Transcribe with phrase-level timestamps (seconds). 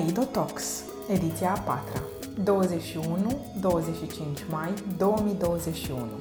[0.00, 2.02] Kaleido Talks, ediția a patra,
[4.42, 6.20] 21-25 mai 2021.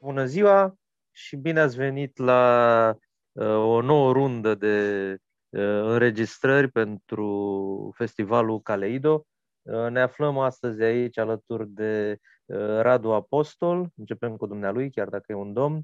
[0.00, 0.74] Bună ziua
[1.10, 2.94] și bine ați venit la
[3.32, 5.16] uh, o nouă rundă de
[5.48, 9.26] uh, înregistrări pentru festivalul Caleido.
[9.62, 15.24] Uh, ne aflăm astăzi aici alături de uh, Radu Apostol, începem cu dumnealui, chiar dacă
[15.32, 15.82] e un domn, uh,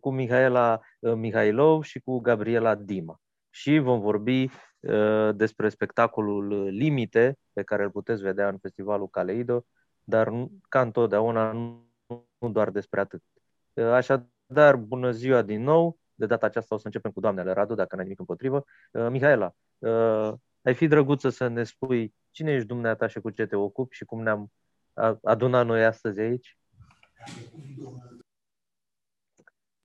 [0.00, 3.20] cu Mihaela Mihailov și cu Gabriela Dima.
[3.50, 4.50] Și vom vorbi
[5.34, 9.64] despre spectacolul Limite, pe care îl puteți vedea în festivalul Caleido,
[10.04, 13.22] dar ca întotdeauna nu doar despre atât.
[13.74, 15.98] Așadar, bună ziua din nou.
[16.14, 18.64] De data aceasta o să începem cu doamnele Radu, dacă n-ai nimic împotrivă.
[18.90, 19.52] Mihaela,
[20.62, 24.04] ai fi drăguță să ne spui cine ești dumneata și cu ce te ocupi și
[24.04, 24.52] cum ne-am
[25.22, 26.58] adunat noi astăzi aici?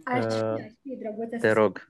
[0.03, 0.25] Aș
[0.81, 1.85] fi drăguță Te rog.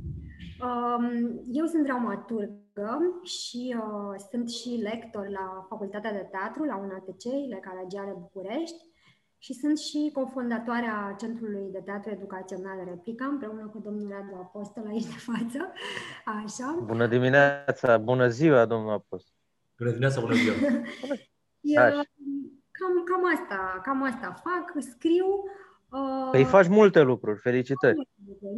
[0.62, 7.24] Um, eu sunt dramaturgă și uh, sunt și lector la Facultatea de Teatru, la UNATC,
[7.50, 8.92] Lecaregiale București
[9.38, 15.06] și sunt și cofondatoarea Centrului de Teatru Educațional Replica, împreună cu domnul Radu Apostol aici
[15.06, 15.72] de față.
[16.26, 16.80] Așa.
[16.84, 19.36] Bună dimineața, bună ziua, domnul Apostol.
[19.78, 20.56] Bună dimineața, bună ziua.
[21.76, 21.82] Eu,
[22.78, 25.44] cam, cam, asta, cam asta fac, scriu.
[25.94, 28.08] Uh, păi faci multe lucruri, felicitări.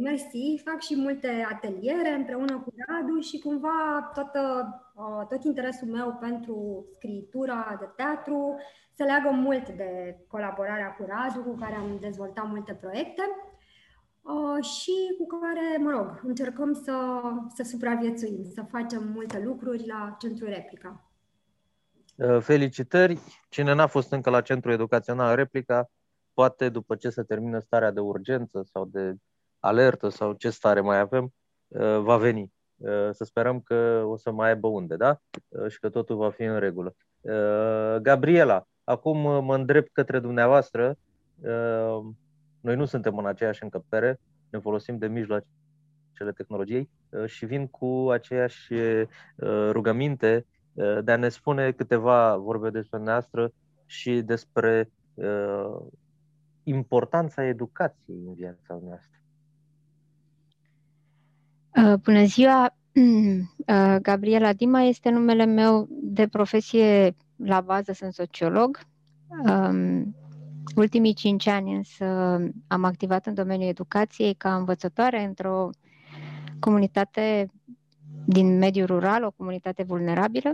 [0.02, 6.16] Mersi, fac și multe ateliere împreună cu Radu și cumva toată, uh, tot interesul meu
[6.20, 8.56] pentru scritura de teatru
[8.92, 13.22] se leagă mult de colaborarea cu Radu, cu care am dezvoltat multe proiecte
[14.22, 17.20] uh, și cu care, mă rog, încercăm să,
[17.54, 21.10] să supraviețuim, să facem multe lucruri la Centrul Replica.
[22.16, 23.18] Uh, felicitări!
[23.48, 25.90] Cine n-a fost încă la Centrul Educațional Replica,
[26.36, 29.14] poate după ce se termină starea de urgență sau de
[29.58, 31.32] alertă sau ce stare mai avem,
[31.68, 32.54] uh, va veni.
[33.10, 35.20] Să sperăm că o să mai aibă unde, da?
[35.68, 36.94] Și că totul va fi în regulă.
[38.00, 40.96] Gabriela, Acum uh, mă îndrept către dumneavoastră.
[41.40, 42.06] Uh,
[42.60, 44.20] noi nu suntem în aceeași încăpere,
[44.50, 48.72] ne folosim de mijloacele tehnologiei uh, și vin cu aceeași
[49.70, 50.46] rugăminte
[51.02, 53.52] de a ne spune câteva vorbe despre noastră
[53.86, 54.90] și despre
[56.68, 59.20] importanța educației în viața noastră.
[62.02, 62.76] Bună ziua!
[64.02, 68.78] Gabriela Dima este numele meu de profesie la bază sunt sociolog.
[69.48, 70.14] Um,
[70.76, 72.04] ultimii cinci ani însă
[72.66, 75.70] am activat în domeniul educației ca învățătoare într-o
[76.58, 77.50] comunitate
[78.24, 80.50] din mediul rural, o comunitate vulnerabilă.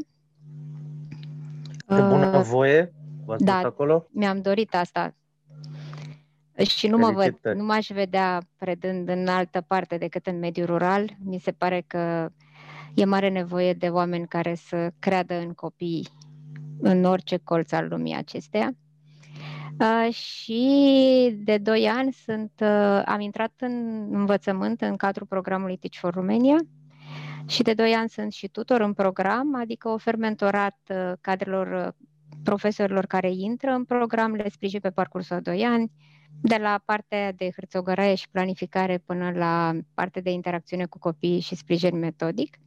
[1.87, 2.93] De bună uh, voie?
[3.39, 4.06] da, acolo?
[4.11, 5.15] mi-am dorit asta.
[6.56, 11.16] Și nu mă văd, nu m-aș vedea predând în altă parte decât în mediul rural.
[11.24, 12.30] Mi se pare că
[12.94, 16.08] e mare nevoie de oameni care să creadă în copii
[16.80, 18.76] în orice colț al lumii acesteia.
[19.80, 25.96] Uh, și de doi ani sunt, uh, am intrat în învățământ în cadrul programului Teach
[25.96, 26.56] for Romania
[27.46, 31.94] și de doi ani sunt și tutor în program, adică ofer mentorat uh, cadrelor
[32.42, 35.90] profesorilor care intră în program, le sprijin pe parcursul a doi ani,
[36.41, 41.54] de la partea de hârțogăraie și planificare până la partea de interacțiune cu copiii și
[41.54, 42.59] sprijin metodic.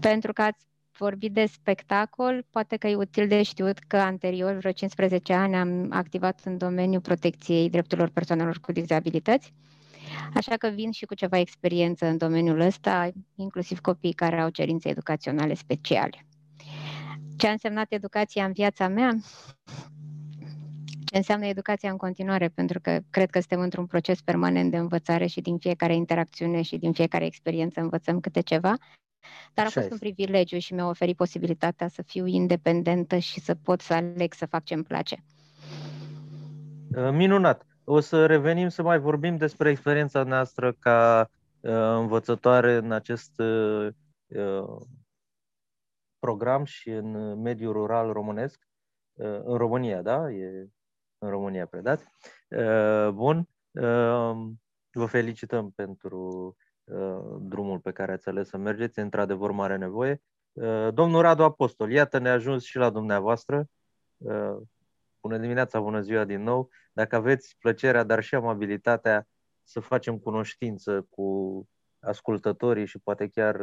[0.00, 0.66] Pentru că ați
[0.98, 5.86] vorbit de spectacol, poate că e util de știut că anterior, vreo 15 ani, am
[5.90, 9.52] activat în domeniul protecției drepturilor persoanelor cu dizabilități.
[10.34, 14.88] Așa că vin și cu ceva experiență în domeniul ăsta, inclusiv copii care au cerințe
[14.88, 16.26] educaționale speciale.
[17.36, 19.16] Ce a însemnat educația în viața mea?
[21.06, 22.48] Ce înseamnă educația în continuare?
[22.48, 26.76] Pentru că cred că suntem într-un proces permanent de învățare și din fiecare interacțiune și
[26.76, 28.74] din fiecare experiență învățăm câte ceva.
[29.54, 33.80] Dar a fost un privilegiu și mi-a oferit posibilitatea să fiu independentă și să pot
[33.80, 35.24] să aleg să fac ce-mi place.
[36.96, 37.66] Uh, minunat!
[37.84, 43.88] O să revenim să mai vorbim despre experiența noastră ca uh, învățătoare în acest uh,
[44.26, 44.80] uh
[46.18, 48.68] program și în mediul rural românesc.
[49.12, 50.30] Uh, în România, da?
[50.30, 50.68] E
[51.26, 52.00] în România predat.
[52.48, 53.48] Uh, bun.
[54.90, 56.56] Vă felicităm pentru
[56.86, 60.22] Uh, drumul pe care ați ales să mergeți, într-adevăr mare nevoie.
[60.52, 63.66] Uh, domnul Radu Apostol, iată ne ajuns și la dumneavoastră.
[64.16, 64.56] Uh,
[65.20, 66.70] bună dimineața, bună ziua din nou.
[66.92, 69.28] Dacă aveți plăcerea, dar și amabilitatea
[69.62, 71.68] să facem cunoștință cu
[71.98, 73.56] ascultătorii și poate chiar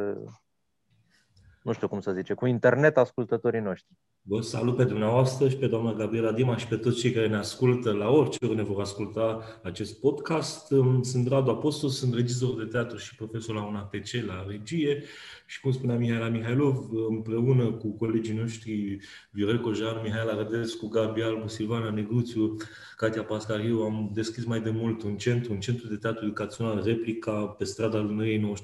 [1.62, 3.96] nu știu cum să zice, cu internet ascultătorii noștri.
[4.26, 7.36] Vă salut pe dumneavoastră și pe doamna Gabriela Dima și pe toți cei care ne
[7.36, 10.74] ascultă la orice ori ne vor asculta acest podcast.
[11.02, 15.04] Sunt Radu Apostol, sunt regizor de teatru și profesor la UNATC la regie
[15.46, 18.98] și cum spunea Mihaela Mihailov, împreună cu colegii noștri
[19.32, 22.56] Viorel Cojan, Mihaela Rădescu, Gabi Albu, Silvana Negruțiu,
[22.98, 27.32] Katia Pascariu, am deschis mai de mult un centru, un centru de teatru educațional Replica
[27.32, 28.56] pe strada Lunării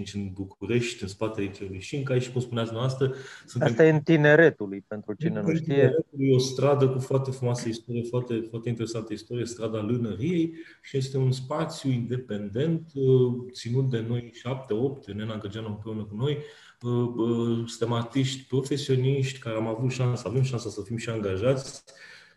[0.00, 3.14] 93-95 în București, în spatele Liceului Șinca și cum spuneați noastră...
[3.46, 3.70] Suntem...
[3.70, 5.94] Asta e în tineretului, pentru cine nu știe.
[6.18, 11.16] E o stradă cu foarte frumoasă istorie, foarte, foarte interesantă istorie, strada Lânăriei și este
[11.16, 16.38] un spațiu independent uh, ținut de noi șapte, opt, Nena Găgeanu împreună cu noi,
[16.82, 21.84] uh, uh, suntem artiști profesioniști care am avut șansa, avem șansa să fim și angajați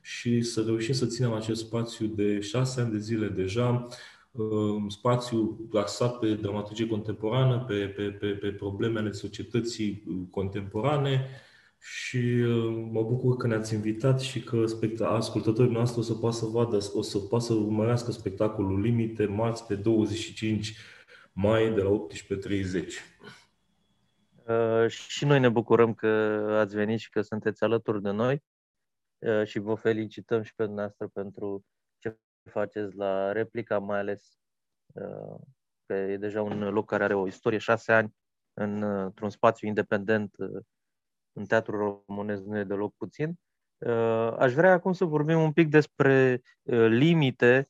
[0.02, 3.88] și să reușim să ținem acest spațiu de șase ani de zile deja,
[4.32, 11.28] un spațiu axat pe dramaturgie contemporană, pe, pe, pe, pe probleme ale societății contemporane
[11.82, 12.44] și
[12.92, 14.64] mă bucur că ne-ați invitat și că
[15.04, 19.66] ascultătorii noastre o să poată să vadă, o să poată să urmărească spectacolul Limite marți
[19.66, 20.78] pe 25
[21.32, 23.12] mai de la 18.30.
[24.48, 26.08] Uh, și noi ne bucurăm că
[26.60, 28.44] ați venit și că sunteți alături de noi
[29.20, 31.66] uh, și vă felicităm și pe dumneavoastră pentru
[31.98, 32.18] ce
[32.50, 34.38] faceți la replica, mai ales
[34.94, 35.40] uh,
[35.86, 38.16] că e deja un loc care are o istorie, șase ani
[38.54, 40.36] în, într-un spațiu independent
[41.34, 43.40] în teatrul românesc nu e deloc puțin.
[44.38, 46.42] Aș vrea acum să vorbim un pic despre
[46.88, 47.70] limite,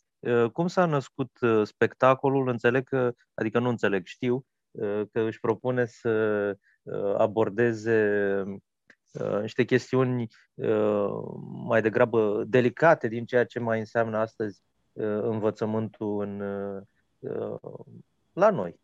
[0.54, 1.32] cum s-a născut
[1.64, 4.46] spectacolul, înțeleg că, adică nu înțeleg, știu,
[5.12, 6.58] că își propune să
[7.18, 8.44] abordeze
[9.42, 10.28] niște chestiuni
[11.66, 14.62] mai degrabă delicate din ceea ce mai înseamnă astăzi
[15.22, 16.42] învățământul în,
[18.34, 18.80] la noi.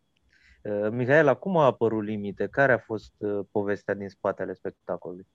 [0.90, 2.48] Mihaela, cum a apărut limite?
[2.50, 3.12] Care a fost
[3.50, 5.26] povestea din spatele spectacolului?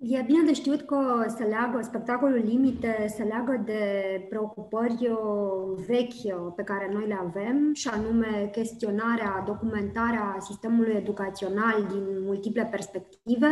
[0.00, 3.80] E bine de știut că se leagă, spectacolul Limite se leagă de
[4.28, 11.86] preocupări uh, vechi uh, pe care noi le avem, și anume chestionarea, documentarea sistemului educațional
[11.90, 13.46] din multiple perspective.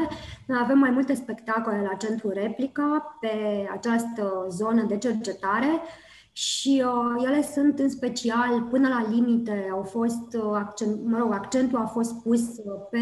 [0.47, 5.81] Noi avem mai multe spectacole la Centru Replica pe această zonă de cercetare
[6.37, 11.33] și uh, ele sunt în special până la limite, au fost, uh, accent, mă rog,
[11.33, 12.99] accentul a fost pus uh, pe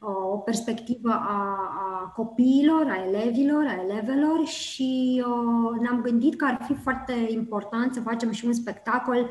[0.00, 1.58] uh, o perspectivă a,
[2.02, 7.94] a copiilor, a elevilor, a elevelor și uh, ne-am gândit că ar fi foarte important
[7.94, 9.30] să facem și un spectacol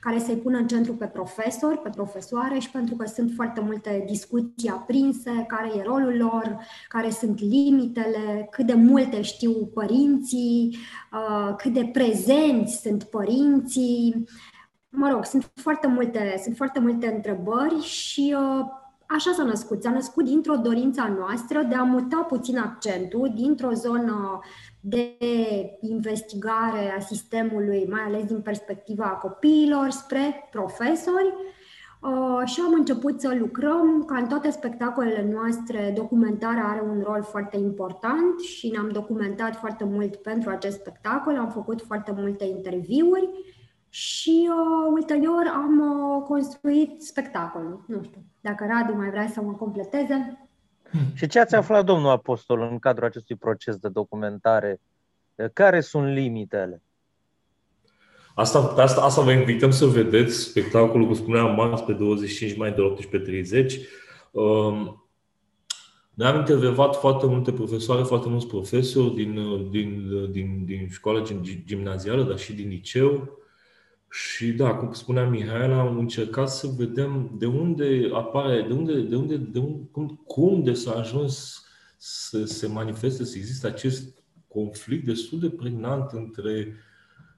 [0.00, 4.04] care să-i pună în centru pe profesori, pe profesoare și pentru că sunt foarte multe
[4.06, 10.78] discuții aprinse, care e rolul lor, care sunt limitele, cât de multe știu părinții,
[11.12, 14.24] uh, cât de prezenți sunt părinții.
[14.88, 18.66] Mă rog, sunt foarte multe, sunt foarte multe întrebări și uh,
[19.08, 19.82] așa s-a născut.
[19.82, 24.40] S-a născut dintr-o dorință a noastră de a muta puțin accentul dintr-o zonă
[24.80, 25.16] de
[25.80, 31.34] investigare a sistemului, mai ales din perspectiva copiilor, spre profesori.
[32.00, 37.22] Uh, și am început să lucrăm, ca în toate spectacolele noastre, documentarea are un rol
[37.22, 43.28] foarte important și ne-am documentat foarte mult pentru acest spectacol, am făcut foarte multe interviuri
[43.96, 47.84] și uh, ulterior am uh, construit spectacolul.
[47.86, 50.48] Nu știu, dacă Radu mai vrea să mă completeze.
[51.14, 54.80] Și ce ați aflat, domnul Apostol, în cadrul acestui proces de documentare?
[55.52, 56.82] Care sunt limitele?
[58.34, 62.96] Asta, asta, asta vă invităm să vedeți spectacolul, cum spuneam, marți pe 25 mai de
[63.64, 63.72] 18.30.
[64.30, 65.06] Um,
[66.14, 69.34] ne-am intervievat foarte multe profesoare, foarte mulți profesori din,
[69.70, 71.22] din, din, din școala
[71.64, 73.44] gimnazială, dar și din liceu.
[74.10, 79.16] Și da, cum spunea Mihaela, am încercat să vedem de unde apare, de unde, de
[79.16, 81.64] unde, de unde cum, cum de s-a ajuns
[81.96, 86.74] să se manifeste, să existe acest conflict destul de pregnant între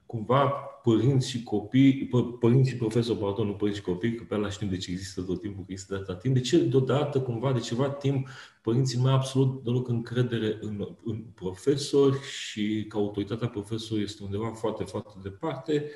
[0.05, 0.49] cumva
[0.83, 4.49] părinți și copii, pă, părinți și profesori, pardon, nu părinți și copii, că pe ăla
[4.49, 6.33] știm de ce există tot timpul, că există de atâta timp.
[6.33, 8.27] De ce deodată, cumva, de ceva timp,
[8.61, 14.49] părinții nu mai absolut deloc încredere în, în profesori și că autoritatea profesorului este undeva
[14.49, 15.89] foarte, foarte departe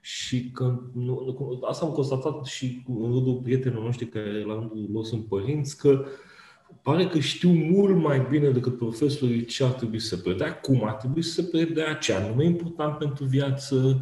[0.00, 5.04] și că nu, asta am constatat și în rândul prietenilor noștri care la rândul lor
[5.04, 6.04] sunt părinți, că
[6.82, 10.94] pare că știu mult mai bine decât profesorii ce ar trebui să predea, cum ar
[10.94, 14.00] trebui să predea, ce anume important pentru viață,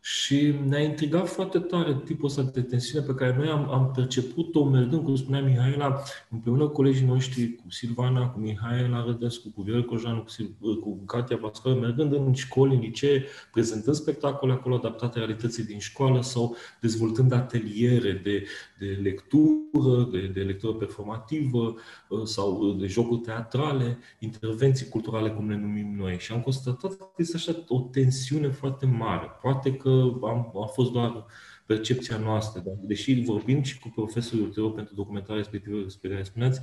[0.00, 4.64] și ne-a intrigat foarte tare tipul ăsta de tensiune pe care noi am, am perceput-o
[4.64, 9.84] mergând, cum spunea Mihaela, împreună cu colegii noștri, cu Silvana, cu Mihaela Rădescu, cu Viorel
[9.84, 10.26] Cojanu,
[10.60, 15.78] cu, cu Katia Pascal, mergând în școli, în licee, prezentând spectacole acolo adaptate realității din
[15.78, 18.44] școală sau dezvoltând ateliere de,
[18.78, 21.74] de lectură, de, de lectură performativă
[22.08, 26.18] uh, sau de jocuri teatrale, intervenții culturale, cum le numim noi.
[26.18, 29.30] Și am constatat că este așa o tensiune foarte mare.
[29.42, 29.88] Poate că
[30.22, 31.26] am, a fost doar
[31.66, 36.60] percepția noastră, dar deși vorbim și cu profesorul ulterior pentru documentarea respectivă despre care spuneați,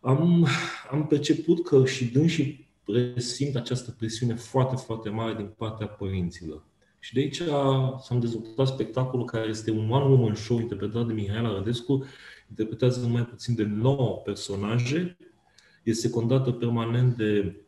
[0.00, 0.46] am,
[0.90, 6.62] am perceput că și dânsii resimt această presiune foarte, foarte mare din partea părinților.
[6.98, 7.42] Și de aici
[8.00, 12.04] s-a dezvoltat spectacolul care este un one woman show interpretat de Mihaela Rădescu,
[12.48, 15.16] interpretează numai puțin de 9 personaje,
[15.82, 17.62] este secundată permanent de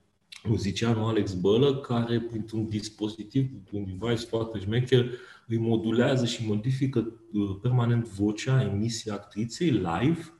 [0.45, 5.11] muzicianul Alex Bălă, care printr-un dispozitiv, un device foarte șmecher,
[5.47, 10.35] îi modulează și modifică uh, permanent vocea, emisia actriței live.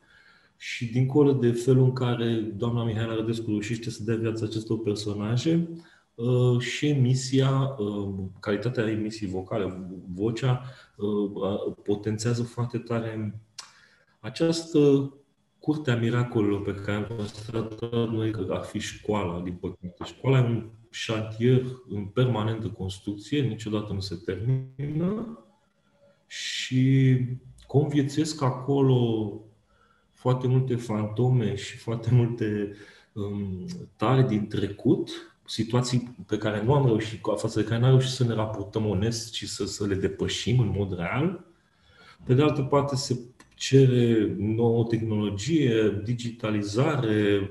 [0.57, 5.69] Și dincolo de felul în care doamna Mihaela Rădescu reușește să dea viață acestor personaje,
[5.71, 5.79] uh,
[6.59, 10.65] și emisia, uh, calitatea emisiei vocale, vocea,
[11.83, 13.41] potențează foarte tare
[14.21, 15.13] această
[15.59, 19.95] curtea miracolelor pe care am constatat noi că ar fi școala, din păcate.
[20.05, 25.39] Școala e un șantier în permanentă construcție, niciodată nu se termină
[26.27, 27.17] și
[27.67, 29.33] conviețuiesc acolo
[30.11, 32.73] foarte multe fantome și foarte multe
[33.13, 33.65] um,
[33.97, 38.11] tare din trecut, situații pe care nu am reușit, față de care nu am reușit
[38.11, 41.45] să ne raportăm onest și să, să le depășim în mod real.
[42.25, 43.19] Pe de altă parte, se
[43.55, 47.51] cere nouă tehnologie, digitalizare,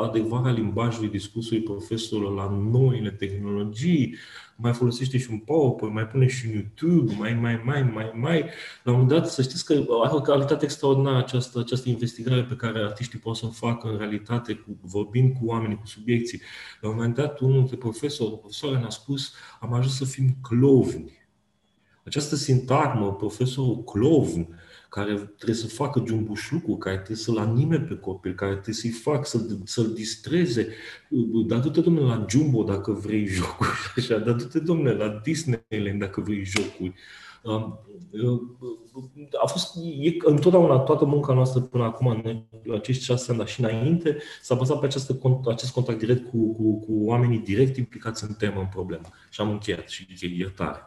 [0.00, 4.16] adecvarea limbajului discursului profesorului la noile tehnologii,
[4.56, 8.40] mai folosește și un PowerPoint, mai pune și un YouTube, mai, mai, mai, mai, mai.
[8.82, 12.56] La un moment dat, să știți că are o calitate extraordinară această, această investigare pe
[12.56, 16.40] care artiștii pot să o facă în realitate, cu, vorbind cu oamenii, cu subiecții.
[16.80, 21.12] La un moment dat, unul dintre profesori, profesoare ne-a spus, am ajuns să fim clovni.
[22.04, 24.48] Această sintagmă, profesorul clovn,
[24.94, 29.24] care trebuie să facă jumbușlucul, care trebuie să-l anime pe copil, care trebuie să-i facă,
[29.24, 30.68] să-l, să-l distreze.
[31.46, 36.20] Dar du-te, domnule, la Jumbo dacă vrei jocuri, așa, dar du-te, domnule, la Disneyland dacă
[36.20, 36.94] vrei jocuri.
[37.42, 37.78] Um,
[38.22, 38.40] uh,
[39.42, 43.60] a fost, e, întotdeauna toată munca noastră până acum, în acești șase ani, dar și
[43.60, 48.34] înainte, s-a bazat pe această, acest contact direct cu, cu, cu oamenii direct implicați în
[48.34, 49.08] temă, în problemă.
[49.30, 50.06] Și am încheiat și
[50.38, 50.80] iertare.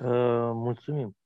[0.00, 1.16] Uh, mulțumim.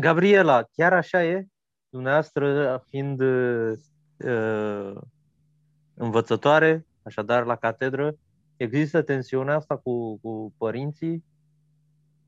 [0.00, 1.46] Uh, Gabriela, chiar așa e?
[1.90, 3.72] Dumneavoastră fiind uh,
[5.94, 8.14] învățătoare, așadar la catedră,
[8.56, 11.24] există tensiunea asta cu, cu părinții?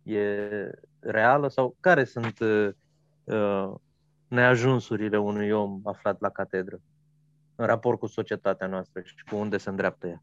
[0.03, 0.49] E
[1.01, 1.49] reală?
[1.49, 3.75] Sau care sunt uh,
[4.29, 6.81] neajunsurile unui om aflat la catedră
[7.55, 10.23] în raport cu societatea noastră și cu unde se îndreaptă ea?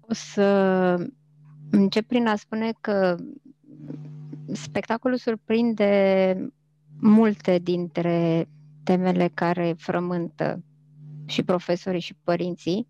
[0.00, 0.96] O să
[1.70, 3.16] încep prin a spune că
[4.52, 6.52] spectacolul surprinde
[7.00, 8.48] multe dintre
[8.82, 10.62] temele care frământă
[11.26, 12.88] și profesorii și părinții,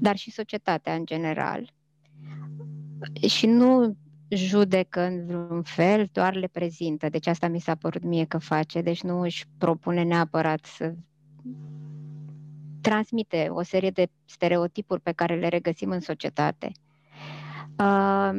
[0.00, 1.72] dar și societatea în general.
[3.28, 3.96] Și nu
[4.28, 7.08] judecă în vreun fel, doar le prezintă.
[7.08, 10.94] Deci asta mi s-a părut mie că face, deci nu își propune neapărat să
[12.80, 16.72] transmite o serie de stereotipuri pe care le regăsim în societate.
[17.78, 18.30] Uh,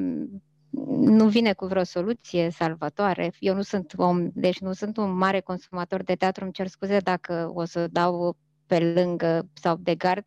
[0.98, 3.34] nu vine cu vreo soluție salvatoare.
[3.40, 6.98] Eu nu sunt om, deci nu sunt un mare consumator de teatru, îmi cer scuze
[6.98, 10.26] dacă o să dau pe lângă sau de gard,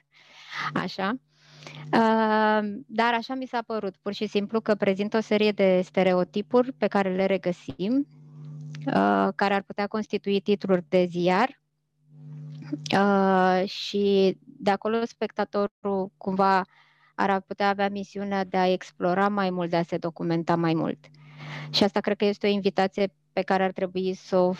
[0.75, 1.15] așa.
[1.93, 6.73] Uh, dar așa mi s-a părut, pur și simplu că prezintă o serie de stereotipuri
[6.73, 8.07] pe care le regăsim,
[8.87, 11.61] uh, care ar putea constitui titluri de ziar
[12.95, 16.65] uh, și de acolo spectatorul cumva
[17.21, 20.99] ar putea avea misiunea de a explora mai mult, de a se documenta mai mult.
[21.71, 24.53] Și asta cred că este o invitație pe care ar trebui să o,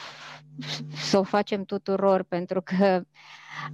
[1.09, 3.03] să o facem tuturor, pentru că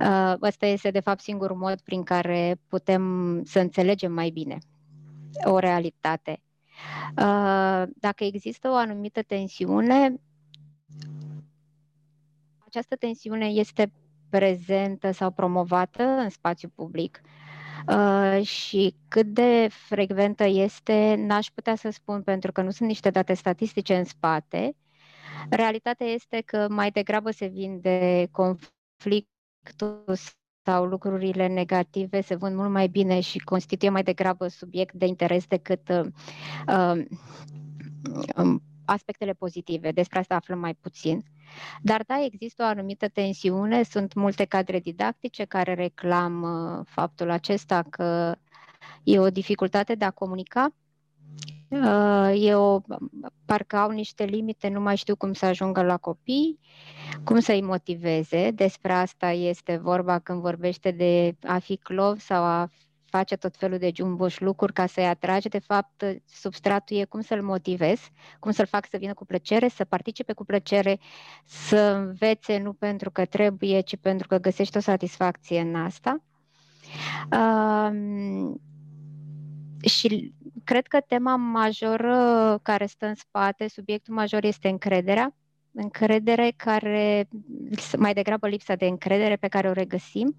[0.01, 4.59] uh, ăsta este, de fapt, singurul mod prin care putem să înțelegem mai bine
[5.45, 6.41] o realitate.
[7.17, 10.21] Uh, dacă există o anumită tensiune,
[12.67, 13.93] această tensiune este
[14.29, 17.46] prezentă sau promovată în spațiu public Uh,
[18.43, 23.35] și cât de frecventă este, n-aș putea să spun pentru că nu sunt niște date
[23.35, 24.77] statistice în spate.
[25.51, 30.05] Realitatea este că mai degrabă se vinde conflictul
[30.63, 35.47] sau lucrurile negative se vând mult mai bine și constituie mai degrabă subiect de interes
[35.47, 37.05] decât uh,
[38.37, 39.91] um, aspectele pozitive.
[39.91, 41.25] Despre asta aflăm mai puțin.
[41.83, 48.37] Dar da, există o anumită tensiune, sunt multe cadre didactice care reclamă faptul acesta că
[49.03, 50.73] e o dificultate de a comunica
[51.69, 52.81] Uh, e o,
[53.45, 56.59] parcă au niște limite, nu mai știu cum să ajungă la copii,
[57.25, 58.51] cum să-i motiveze.
[58.51, 62.71] Despre asta este vorba când vorbește de a fi clov sau a
[63.11, 65.49] face tot felul de jumboși lucruri ca să-i atrage.
[65.49, 68.01] De fapt, substratul e cum să-l motivez,
[68.39, 70.99] cum să-l fac să vină cu plăcere, să participe cu plăcere,
[71.45, 76.23] să învețe nu pentru că trebuie, ci pentru că găsește o satisfacție în asta.
[77.33, 78.55] Uh,
[79.89, 80.35] și
[80.65, 85.35] cred că tema majoră care stă în spate, subiectul major este încrederea,
[85.77, 87.29] încredere care,
[87.99, 90.37] mai degrabă lipsa de încredere pe care o regăsim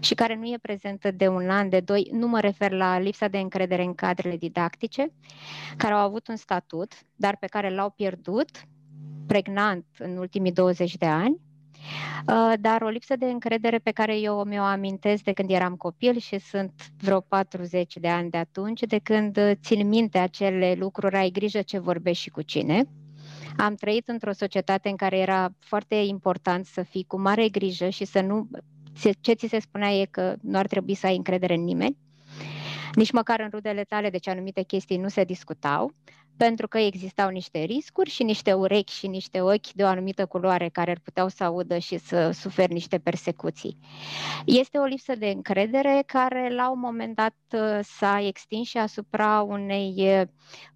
[0.00, 2.08] și care nu e prezentă de un an, de doi.
[2.12, 5.12] Nu mă refer la lipsa de încredere în cadrele didactice,
[5.76, 8.50] care au avut un statut, dar pe care l-au pierdut
[9.26, 11.40] pregnant în ultimii 20 de ani,
[12.26, 16.18] Uh, dar o lipsă de încredere pe care eu mi-o amintesc de când eram copil
[16.18, 21.30] și sunt vreo 40 de ani de atunci, de când țin minte acele lucruri, ai
[21.30, 22.84] grijă ce vorbești și cu cine.
[23.60, 28.04] Am trăit într-o societate în care era foarte important să fii cu mare grijă și
[28.04, 28.48] să nu...
[29.20, 31.96] Ce ți se spunea e că nu ar trebui să ai încredere în nimeni.
[32.94, 35.94] Nici măcar în rudele tale, deci anumite chestii nu se discutau
[36.38, 40.68] pentru că existau niște riscuri și niște urechi și niște ochi de o anumită culoare
[40.68, 43.78] care ar puteau să audă și să suferi niște persecuții.
[44.44, 49.42] Este o lipsă de încredere care la un moment dat uh, s-a extins și asupra
[49.42, 50.22] unei uh,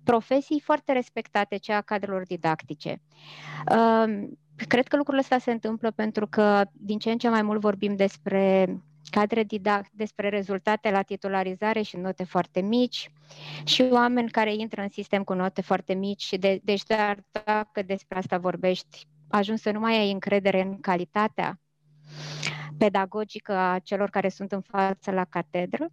[0.05, 3.01] profesii foarte respectate, cea a cadrelor didactice.
[3.71, 4.39] Um,
[4.69, 7.97] cred că lucrurile astea se întâmplă pentru că din ce în ce mai mult vorbim
[7.97, 8.77] despre
[9.13, 13.11] cadre didact despre rezultate la titularizare și note foarte mici
[13.65, 17.83] și oameni care intră în sistem cu note foarte mici și de, deci doar dacă
[17.83, 21.61] despre asta vorbești, ajungi să nu mai ai încredere în calitatea
[22.79, 25.87] pedagogică a celor care sunt în față la catedră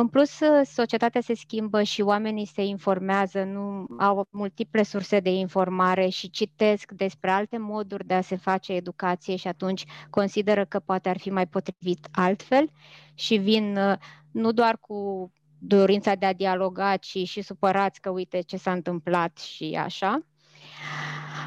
[0.00, 6.08] în plus, societatea se schimbă și oamenii se informează, nu au multiple surse de informare
[6.08, 11.08] și citesc despre alte moduri de a se face educație și atunci consideră că poate
[11.08, 12.70] ar fi mai potrivit altfel
[13.14, 13.96] și vin uh,
[14.30, 19.38] nu doar cu dorința de a dialoga, ci și supărați că uite ce s-a întâmplat
[19.38, 20.20] și așa.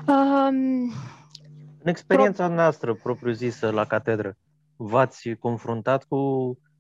[0.07, 0.91] Um,
[1.79, 4.37] în experiența pro- noastră propriu-zisă la catedră,
[4.75, 6.17] v-ați confruntat cu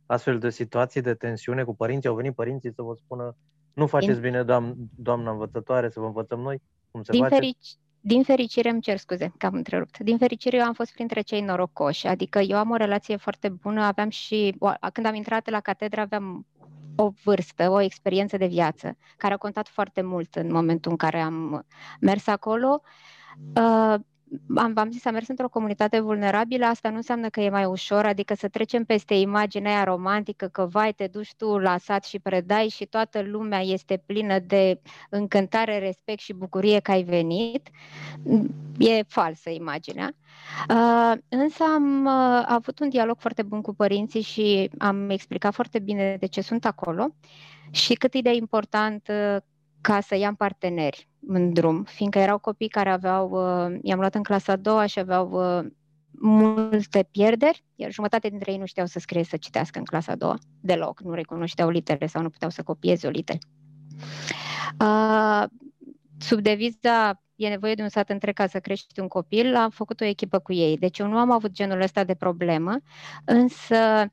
[0.07, 2.09] astfel de situații de tensiune cu părinții?
[2.09, 3.35] Au venit părinții să vă spună
[3.73, 4.21] nu faceți din...
[4.21, 7.35] bine, doamna, doamna învățătoare, să vă învățăm noi cum se din face?
[7.35, 7.75] Ferici...
[7.99, 9.99] Din fericire, îmi cer scuze că am întrerupt.
[9.99, 13.81] Din fericire, eu am fost printre cei norocoși, adică eu am o relație foarte bună,
[13.81, 14.57] aveam și,
[14.93, 16.45] când am intrat la catedră, aveam
[16.95, 21.19] o vârstă, o experiență de viață, care a contat foarte mult în momentul în care
[21.19, 21.65] am
[21.99, 22.81] mers acolo.
[23.55, 23.95] Uh,
[24.55, 28.05] am, v-am zis, am mers într-o comunitate vulnerabilă, asta nu înseamnă că e mai ușor,
[28.05, 32.19] adică să trecem peste imaginea aia romantică, că vai, te duci tu la sat și
[32.19, 37.69] predai și toată lumea este plină de încântare, respect și bucurie că ai venit.
[38.77, 40.11] E falsă imaginea.
[40.69, 45.79] Uh, însă am uh, avut un dialog foarte bun cu părinții și am explicat foarte
[45.79, 47.07] bine de ce sunt acolo
[47.71, 49.37] și cât e de important uh,
[49.81, 54.23] ca să iau parteneri în drum, fiindcă erau copii care aveau, uh, i-am luat în
[54.23, 55.65] clasa a doua și aveau uh,
[56.11, 60.15] multe pierderi, iar jumătate dintre ei nu știau să scrie, să citească în clasa a
[60.15, 63.39] doua, deloc, nu recunoșteau litere sau nu puteau să copieze o literă.
[64.79, 65.43] Uh,
[66.17, 70.01] sub deviza e nevoie de un sat întreg ca să crești un copil, am făcut
[70.01, 70.77] o echipă cu ei.
[70.77, 72.77] Deci eu nu am avut genul ăsta de problemă,
[73.25, 74.11] însă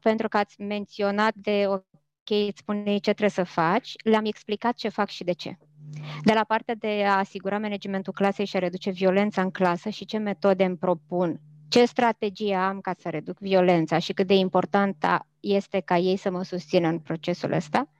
[0.00, 5.08] pentru că ați menționat de ok, spune ce trebuie să faci, le-am explicat ce fac
[5.08, 5.58] și de ce.
[6.22, 10.04] De la partea de a asigura managementul clasei și a reduce violența în clasă și
[10.04, 15.26] ce metode îmi propun, ce strategie am ca să reduc violența și cât de importantă
[15.40, 17.90] este ca ei să mă susțină în procesul ăsta,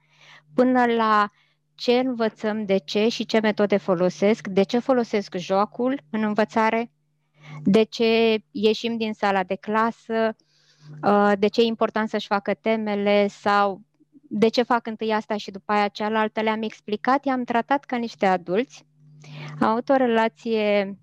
[0.53, 1.29] până la
[1.75, 6.91] ce învățăm, de ce și ce metode folosesc, de ce folosesc jocul în învățare,
[7.63, 10.35] de ce ieșim din sala de clasă,
[11.03, 13.81] uh, de ce e important să-și facă temele sau
[14.31, 18.25] de ce fac întâi asta și după aia cealaltă, le-am explicat, i-am tratat ca niște
[18.25, 18.85] adulți,
[19.59, 20.97] am avut o relație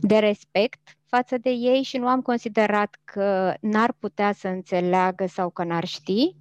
[0.00, 5.50] de respect față de ei și nu am considerat că n-ar putea să înțeleagă sau
[5.50, 6.34] că n-ar ști,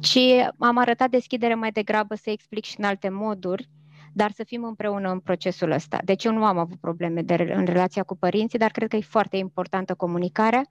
[0.00, 0.18] ci
[0.58, 3.68] am arătat deschidere mai degrabă să explic și în alte moduri,
[4.12, 5.98] dar să fim împreună în procesul ăsta.
[6.04, 9.00] Deci eu nu am avut probleme de, în relația cu părinții, dar cred că e
[9.00, 10.62] foarte importantă comunicarea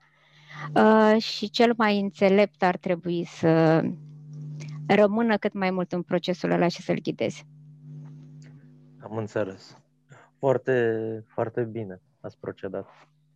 [0.74, 3.82] uh, și cel mai înțelept ar trebui să
[4.94, 7.42] rămână cât mai mult în procesul ăla și să-l ghideze.
[8.98, 9.76] Am înțeles.
[10.38, 12.86] Foarte, foarte bine ați procedat.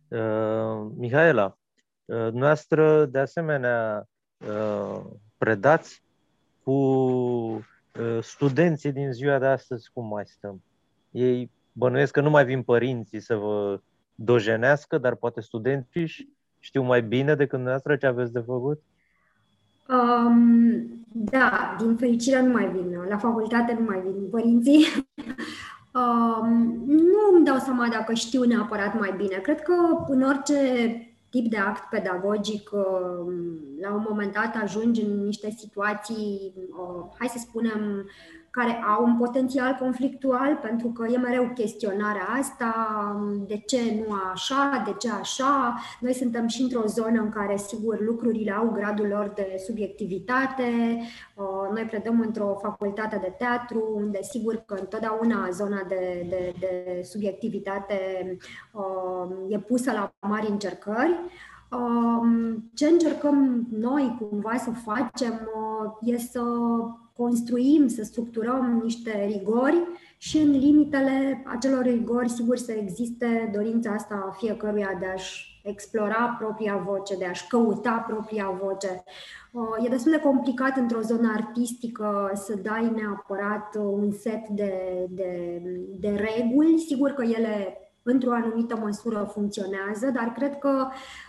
[0.07, 1.57] Uh, Mihaela,
[2.05, 5.01] uh, noastră de asemenea uh,
[5.37, 6.03] predați
[6.63, 7.63] cu uh,
[8.21, 10.63] studenții din ziua de astăzi cum mai stăm?
[11.11, 13.81] Ei bănuiesc că nu mai vin părinții să vă
[14.15, 18.83] dojenească, dar poate studenții știu mai bine decât dumneavoastră ce aveți de făcut?
[19.89, 22.97] Um, da, din fericire nu mai vin.
[23.09, 24.85] La facultate nu mai vin părinții.
[25.99, 29.35] um, nu îmi dau seama dacă știu neapărat mai bine.
[29.35, 29.73] Cred că
[30.07, 30.57] în orice
[31.29, 33.33] tip de act pedagogic, um,
[33.81, 38.09] la un moment dat ajungi în niște situații, uh, hai să spunem,
[38.57, 42.71] care au un potențial conflictual, pentru că e mereu chestionarea asta,
[43.47, 45.75] de ce nu așa, de ce așa.
[45.99, 50.97] Noi suntem și într-o zonă în care, sigur, lucrurile au gradul lor de subiectivitate.
[51.73, 57.97] Noi predăm într-o facultate de teatru, unde, sigur, că întotdeauna zona de, de, de subiectivitate
[59.47, 61.19] e pusă la mari încercări.
[62.73, 65.49] Ce încercăm noi cumva să facem
[66.01, 66.41] e să
[67.17, 74.25] construim, să structurăm niște rigori și în limitele acelor rigori, sigur, să existe dorința asta
[74.27, 79.03] a fiecăruia de a-și explora propria voce, de a-și căuta propria voce.
[79.51, 84.73] Uh, e destul de complicat într-o zonă artistică să dai neapărat un set de,
[85.09, 85.61] de,
[85.99, 86.77] de reguli.
[86.77, 87.77] Sigur că ele
[88.07, 90.87] într-o anumită măsură funcționează, dar cred că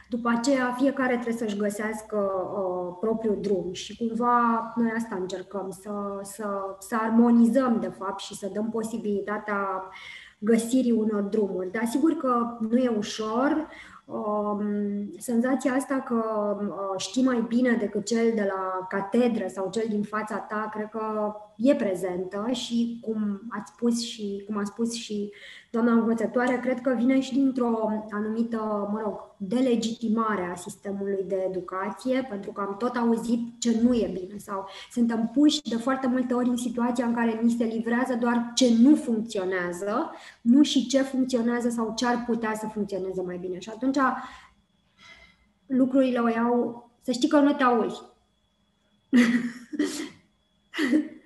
[0.09, 5.91] după aceea fiecare trebuie să-și găsească uh, propriul drum și cumva noi asta încercăm, să,
[6.23, 6.47] să,
[6.79, 9.91] să armonizăm de fapt și să dăm posibilitatea
[10.39, 11.71] găsirii unor drumuri.
[11.71, 13.69] Dar sigur că nu e ușor,
[14.11, 16.15] Um, senzația asta că
[16.61, 20.89] uh, știi mai bine decât cel de la catedră sau cel din fața ta, cred
[20.89, 25.33] că e prezentă și cum ați spus și cum a spus și
[25.71, 32.27] doamna învățătoare, cred că vine și dintr-o anumită, mă rog, delegitimare a sistemului de educație,
[32.29, 36.35] pentru că am tot auzit ce nu e bine sau suntem puși de foarte multe
[36.35, 41.03] ori în situația în care ni se livrează doar ce nu funcționează, nu și ce
[41.03, 43.59] funcționează sau ce ar putea să funcționeze mai bine.
[43.59, 43.99] Și atunci
[45.67, 48.03] lucrurile o iau, să știi că nu te auzi.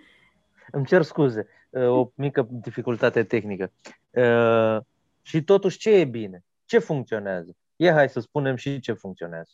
[0.73, 3.73] Îmi cer scuze, o mică dificultate tehnică.
[4.11, 4.79] Uh,
[5.23, 6.45] și totuși, ce e bine?
[6.65, 7.57] Ce funcționează?
[7.77, 9.51] E, hai să spunem și ce funcționează.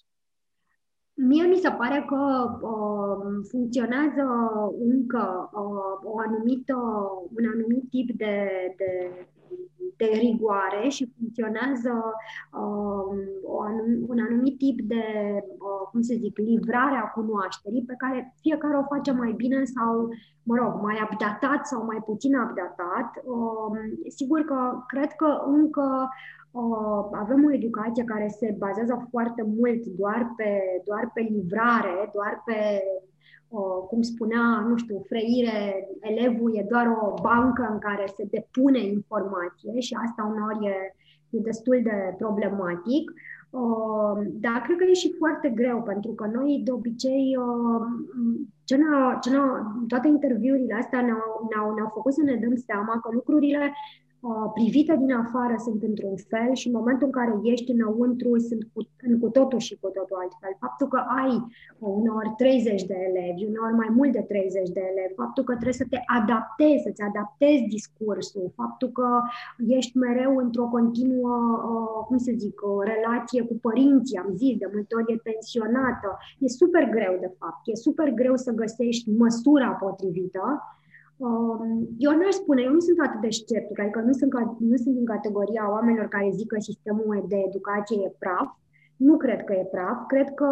[1.15, 4.25] Mie mi se pare că uh, funcționează
[4.79, 6.75] încă uh, o anumită,
[7.37, 9.11] un anumit tip de, de
[9.99, 11.95] de rigoare și funcționează
[12.63, 13.07] uh,
[14.13, 15.05] un anumit tip de,
[15.67, 20.09] uh, cum să zic, livrare a cunoașterii pe care fiecare o face mai bine sau,
[20.43, 23.09] mă rog, mai updatat sau mai puțin updatat.
[23.35, 23.77] Uh,
[24.19, 26.09] sigur că cred că încă
[26.51, 30.51] uh, avem o educație care se bazează foarte mult doar pe,
[30.85, 32.59] doar pe livrare, doar pe
[33.89, 39.81] cum spunea, nu știu, Freire, elevul e doar o bancă în care se depune informație
[39.81, 40.95] și asta uneori e,
[41.31, 43.13] e destul de problematic.
[44.33, 47.37] Dar cred că e și foarte greu, pentru că noi, de obicei,
[48.65, 53.01] ce ne-a, ce ne-a, toate interviurile astea ne-au, ne-au, ne-au făcut să ne dăm seama
[53.01, 54.08] că lucrurile Uh,
[54.55, 58.81] privite din afară sunt într-un fel și în momentul în care ești înăuntru sunt cu,
[59.03, 60.53] în cu totul și cu totul altfel.
[60.61, 61.35] Faptul că ai
[61.79, 65.87] uneori 30 de elevi, uneori mai mult de 30 de elevi, faptul că trebuie să
[65.91, 69.09] te adaptezi, să-ți adaptezi discursul, faptul că
[69.67, 71.35] ești mereu într-o continuă,
[71.71, 76.09] uh, cum să zic, o relație cu părinții, am zis, de multe ori e tensionată.
[76.39, 77.61] E super greu, de fapt.
[77.65, 80.78] E super greu să găsești măsura potrivită Um,
[81.99, 85.05] eu n-aș spune, eu nu sunt atât de sceptic, adică nu sunt, nu sunt din
[85.05, 88.49] categoria oamenilor care zic că sistemul de educație e praf.
[88.97, 90.49] Nu cred că e praf, cred că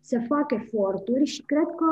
[0.00, 1.90] se fac eforturi și cred că,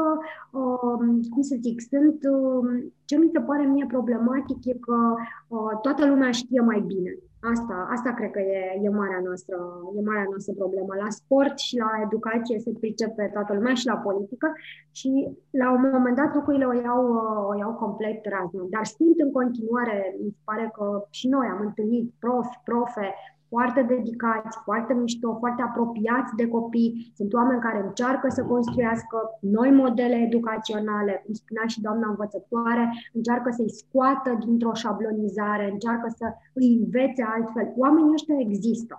[0.59, 5.15] um, cum să zic, sunt, um, ce mi se pare mie problematic e că
[5.49, 7.19] uh, toată lumea știe mai bine.
[7.43, 9.57] Asta, asta cred că e, e, marea noastră,
[9.97, 10.95] e marea noastră problemă.
[11.05, 14.53] La sport și la educație se pricepe toată lumea și la politică
[14.91, 15.11] și
[15.51, 17.05] la un moment dat lucrurile o iau,
[17.51, 18.67] o iau complet raznă.
[18.71, 23.15] Dar sunt în continuare, mi se pare că și noi am întâlnit profi, profe,
[23.51, 27.13] foarte dedicați, foarte mișto, foarte apropiați de copii.
[27.17, 33.51] Sunt oameni care încearcă să construiască noi modele educaționale, cum spunea și doamna învățătoare, încearcă
[33.51, 37.73] să-i scoată dintr-o șablonizare, încearcă să îi învețe altfel.
[37.77, 38.95] Oamenii ăștia există.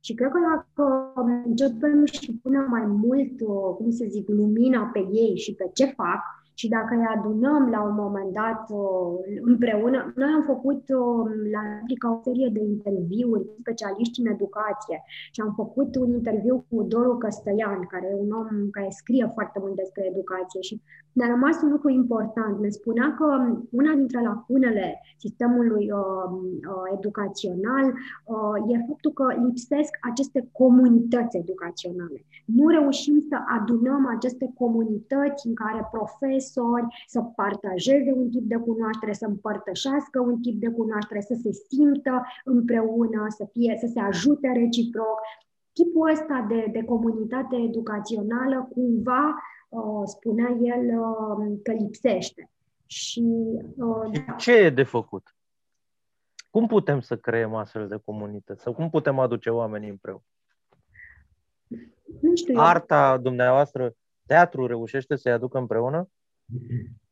[0.00, 1.12] Și cred că dacă
[1.44, 3.40] începem și punem mai mult,
[3.76, 6.20] cum să zic, lumina pe ei și pe ce fac,
[6.58, 9.12] și dacă îi adunăm la un moment dat uh,
[9.50, 14.98] împreună, noi am făcut uh, la Africa o serie de interviuri cu specialiști în educație
[15.34, 19.58] și am făcut un interviu cu Doru Căstăian, care e un om care scrie foarte
[19.62, 22.58] mult despre educație și ne-a rămas un lucru important.
[22.58, 23.24] Ne spunea că
[23.70, 25.98] una dintre lacunele sistemului uh,
[26.72, 27.86] uh, educațional
[28.24, 32.24] uh, e faptul că lipsesc aceste comunități educaționale.
[32.44, 38.56] Nu reușim să adunăm aceste comunități în care profesori profesori, să partajeze un tip de
[38.56, 44.00] cunoaștere, să împărtășească un tip de cunoaștere, să se simtă împreună, să, fie, să se
[44.00, 45.20] ajute reciproc.
[45.72, 49.34] Tipul ăsta de, de comunitate educațională cumva,
[49.68, 52.50] uh, spunea el, uh, că lipsește.
[52.86, 53.24] Și,
[53.76, 54.32] uh, da.
[54.32, 55.34] ce e de făcut?
[56.50, 58.62] Cum putem să creăm astfel de comunități?
[58.62, 60.22] Sau cum putem aduce oamenii împreună?
[62.20, 62.60] Nu știu.
[62.60, 63.94] Arta dumneavoastră,
[64.26, 66.08] teatru reușește să-i aducă împreună?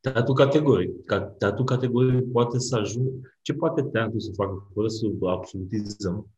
[0.00, 0.90] Teatru categoric.
[1.38, 3.10] Teatru categoric poate să ajungă...
[3.42, 6.28] Ce poate teatru să facă fără să absolutizăm?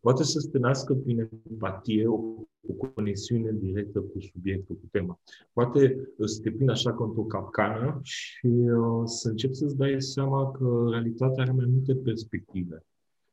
[0.00, 2.14] Poate să stânească prin empatie o,
[2.68, 5.20] o conexiune directă cu subiectul, cu tema.
[5.52, 10.50] Poate să te prind așa ca într-o capcană și uh, să începi să-ți dai seama
[10.50, 12.86] că realitatea are mai multe perspective.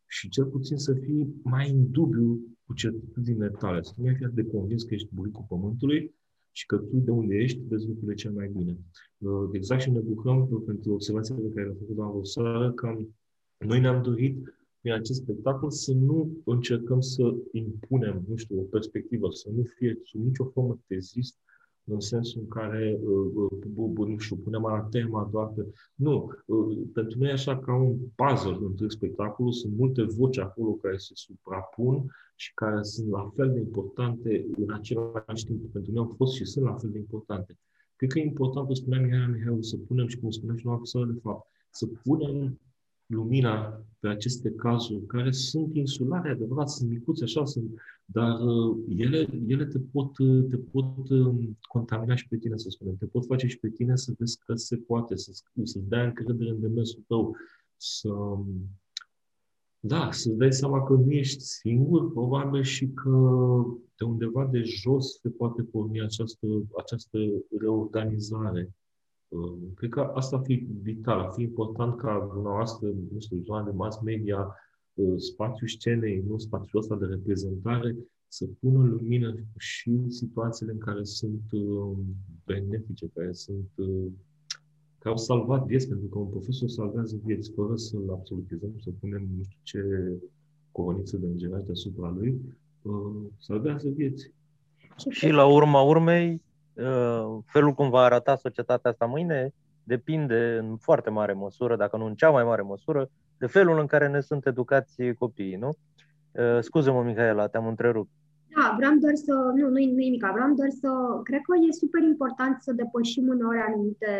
[0.07, 4.27] Și cel puțin să fii mai în dubiu cu certitudinile tale, să nu mai fii
[4.27, 6.15] de convins că ești buricul pământului,
[6.55, 8.77] și că tu de unde ești vezi lucrurile cel mai bine.
[9.17, 12.97] Uh, exact și ne bucurăm pentru observația pe care a făcut doamna Rosară că
[13.65, 14.37] noi ne-am dorit
[14.81, 19.99] prin acest spectacol să nu încercăm să impunem, nu știu, o perspectivă, să nu fie
[20.03, 21.37] sub nicio formă tezist,
[21.85, 25.65] în sensul în care, uh, uh, nu știu, punem anatema doar pe...
[25.95, 30.71] Nu, uh, pentru noi e așa ca un puzzle între spectacolul, sunt multe voci acolo
[30.71, 35.71] care se suprapun și care sunt la fel de importante în același timp.
[35.71, 37.57] Pentru noi au fost și sunt la fel de importante.
[37.95, 41.05] Cred că e important, cum spunea Mihai Mihai, să punem și cum spunea și noastră,
[41.05, 42.59] de fapt, să punem
[43.13, 47.71] lumina pe aceste cazuri, care sunt insulare, adevărat, sunt micuțe, așa sunt,
[48.05, 52.69] dar uh, ele, ele te pot, uh, te pot uh, contamina și pe tine, să
[52.69, 55.31] spunem, te pot face și pe tine să vezi că se poate, să,
[55.63, 57.35] să-ți dai încredere în demersul tău,
[57.77, 58.09] să,
[59.79, 63.09] da, să-ți dai seama că nu ești singur, probabil, și că
[63.95, 66.47] de undeva de jos se poate porni această,
[66.77, 67.17] această
[67.59, 68.61] reorganizare.
[68.61, 68.82] Uh,
[69.75, 73.71] cred că asta ar fi vital, ar fi important ca dumneavoastră, nu știu, zona de
[73.71, 74.55] mass media,
[74.93, 77.95] uh, spațiul scenei, nu spațiul ăsta de reprezentare,
[78.27, 81.97] să pună în lumină și situațiile în care sunt uh,
[82.45, 83.69] benefice, care sunt
[84.99, 89.27] care au salvat vieți, pentru că un profesor salvează vieți fără să-l absolutizăm, să punem
[89.37, 89.81] nu știu ce
[90.71, 92.41] coroniță de îngeraj deasupra lui,
[93.37, 94.31] salvează vieți.
[95.09, 96.52] Și la urma urmei, Uh,
[97.45, 102.15] felul cum va arata societatea asta mâine depinde în foarte mare măsură, dacă nu în
[102.15, 105.69] cea mai mare măsură, de felul în care ne sunt educați copiii, nu?
[106.31, 108.11] Uh, scuze-mă, Mihaela, te-am întrerupt.
[108.55, 110.89] Da, vreau doar să, nu, nu e nimic, vreau doar să,
[111.27, 114.11] cred că e super important să depășim uneori anumite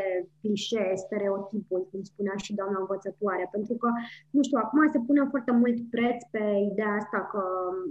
[0.41, 3.89] clișee, stereotipuri, cum spunea și doamna învățătoare, pentru că,
[4.35, 7.41] nu știu, acum se pune foarte mult preț pe ideea asta că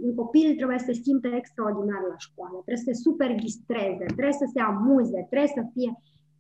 [0.07, 4.43] un copil trebuie să se simte extraordinar la școală, trebuie să se super distreze, trebuie
[4.43, 5.91] să se amuze, trebuie să fie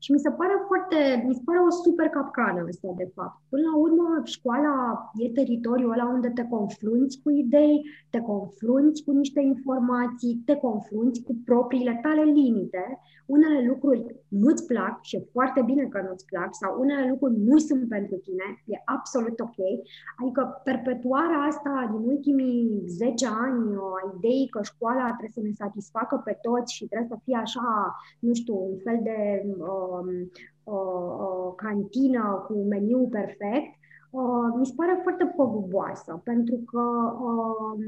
[0.03, 3.37] și mi se pare foarte, mi se pare o super capcană asta, de fapt.
[3.49, 4.75] Până la urmă, școala
[5.23, 7.77] e teritoriul ăla unde te confrunți cu idei,
[8.11, 12.85] te confrunți cu niște informații, te confrunți cu propriile tale limite.
[13.27, 17.59] Unele lucruri nu-ți plac și e foarte bine că nu-ți plac sau unele lucruri nu
[17.59, 19.59] sunt pentru tine, e absolut ok.
[20.21, 26.23] Adică perpetuarea asta din ultimii 10 ani a ideii că școala trebuie să ne satisfacă
[26.25, 29.19] pe toți și trebuie să fie așa, nu știu, un fel de
[29.59, 30.31] uh, Um,
[30.65, 30.77] o,
[31.25, 33.73] o cantină cu meniu perfect,
[34.11, 36.83] uh, mi se pare foarte păguboasă, pentru că
[37.29, 37.85] uh,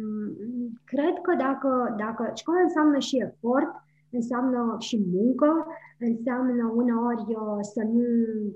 [0.84, 3.72] cred că dacă, dacă școala înseamnă și efort,
[4.14, 5.66] înseamnă și muncă,
[5.98, 8.02] înseamnă uneori uh, să nu,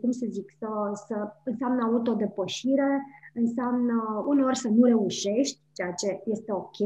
[0.01, 0.68] cum să zic, să,
[1.07, 3.03] să înseamnă autodepășire,
[3.35, 6.81] înseamnă uneori să nu reușești, ceea ce este ok,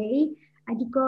[0.72, 1.02] adică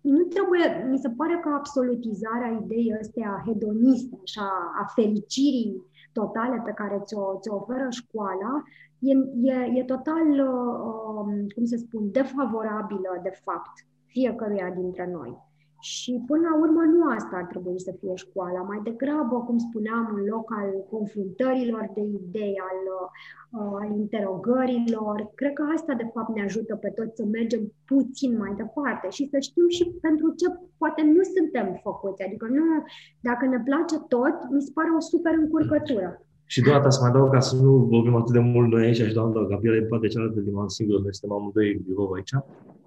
[0.00, 4.48] nu trebuie, mi se pare că absolutizarea ideii astea hedoniste, așa,
[4.82, 5.82] a fericirii
[6.12, 8.62] totale pe care ți-o, ți-o oferă școala,
[8.98, 9.12] e,
[9.52, 13.72] e, e total, uh, cum să spun, defavorabilă, de fapt,
[14.06, 15.44] fiecăruia dintre noi.
[15.80, 20.10] Și până la urmă nu asta ar trebui să fie școala, mai degrabă, cum spuneam,
[20.14, 25.30] un loc al confruntărilor de idei, al, uh, al interogărilor.
[25.34, 29.28] Cred că asta, de fapt, ne ajută pe toți să mergem puțin mai departe și
[29.32, 30.46] să știm și pentru ce
[30.78, 32.22] poate nu suntem făcuți.
[32.22, 32.64] Adică nu,
[33.20, 36.20] dacă ne place tot, mi se pare o super încurcătură.
[36.46, 39.12] Și doar să mai adaug ca să nu vorbim atât de mult noi aici și
[39.12, 42.34] doamna Gabriela în poate cealaltă din singur, noi suntem amândoi în birou aici.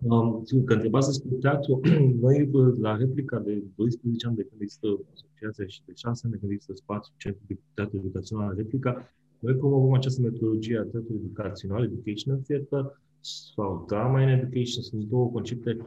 [0.01, 1.79] Um, că întrebați despre teatru,
[2.23, 6.39] noi la replica de 12 ani de când există asociația și de 6 ani de
[6.39, 8.91] când există spațiu Centru de Teatru Educațional Replica,
[9.39, 12.83] noi promovăm această metodologie a teatrului educațional, Educational Theater,
[13.21, 15.77] sau Drama in Education, sunt două concepte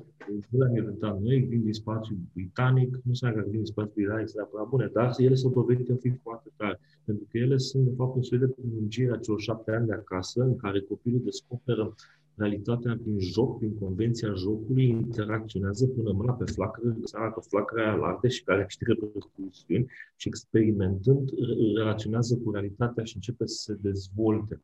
[0.49, 4.29] nu le-am inventat noi, vin din spațiu britanic, nu știu că vin din spațiu britanic
[4.29, 7.85] sunt neapărat bune, dar ele s-au dovedit a fi foarte tare, pentru că ele sunt,
[7.85, 11.21] de fapt, un soi de prelungire a celor șapte ani de acasă, în care copilul
[11.25, 11.95] descoperă
[12.35, 18.03] realitatea prin joc, prin convenția jocului, interacționează până mâna pe flacără, seama că flacăra aia
[18.03, 21.31] arde și care câștigă percusiuni și experimentând
[21.77, 24.61] relaționează cu realitatea și începe să se dezvolte.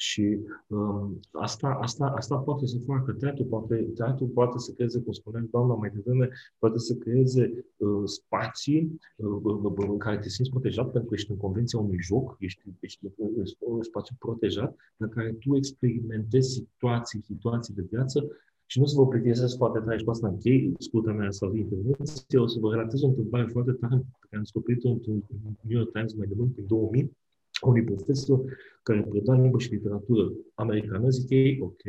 [0.00, 5.12] Și um, asta, asta, asta poate să facă teatru, poate, teatru poate să creeze, cum
[5.12, 10.90] spunea doamna mai devreme, poate să creeze uh, spații uh, în care te simți protejat
[10.90, 15.32] pentru că ești în convenția unui joc, ești, ești în un spațiu protejat, în care
[15.32, 18.26] tu experimentezi situații, situații de viață.
[18.66, 22.38] Și nu să vă plictisesc foarte tare și cu asta închei, scurta mea sau intervenție,
[22.38, 25.24] o să vă relatez o întâmplare foarte tare pe care am descoperit-o într-un
[25.60, 27.16] New York Times mai de mult, în 2000,
[27.60, 28.40] unui profesor
[28.82, 31.82] care preda limbă și literatură americană, zic ei, ok,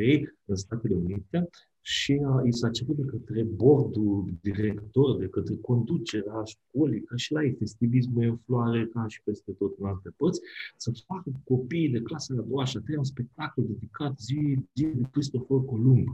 [0.46, 1.50] în Statele Unite,
[1.82, 7.32] și a, i s-a cerut de către bordul director, de către conducerea școlii, ca și
[7.32, 10.40] la ei, festivismul e în floare, ca și peste tot în alte părți,
[10.78, 14.86] să facă copiii de clasa a doua și a treia un spectacol dedicat zi, zi
[14.86, 16.08] de Christopher Columb.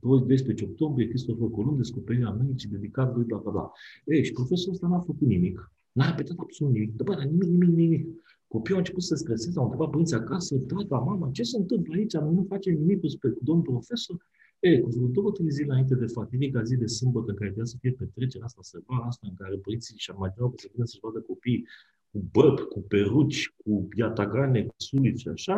[0.00, 3.70] 12 octombrie, Christopher Columb, descoperirea Americii, dedicat lui bla bla bla.
[4.04, 5.72] Ei, și profesorul ăsta n-a făcut nimic.
[5.92, 6.96] N-a repetat absolut nimic.
[6.96, 8.06] Dar bă, nimic, nimic, nimic.
[8.54, 12.12] Copiii au început să streseze, au întrebat părinții acasă, tata, mama, ce se întâmplă aici?
[12.12, 14.16] Noi nu facem nimic cu domnul profesor.
[14.60, 17.72] E, cu vreo două, trei zile înainte de fatidica zi de sâmbătă, în care trebuia
[17.72, 21.00] să fie petrecerea asta, sărbarea asta, în care părinții și imaginau că se vină să-și
[21.02, 21.66] vadă copiii
[22.10, 25.56] cu băb, cu peruci, cu iatagane, cu sulici și așa,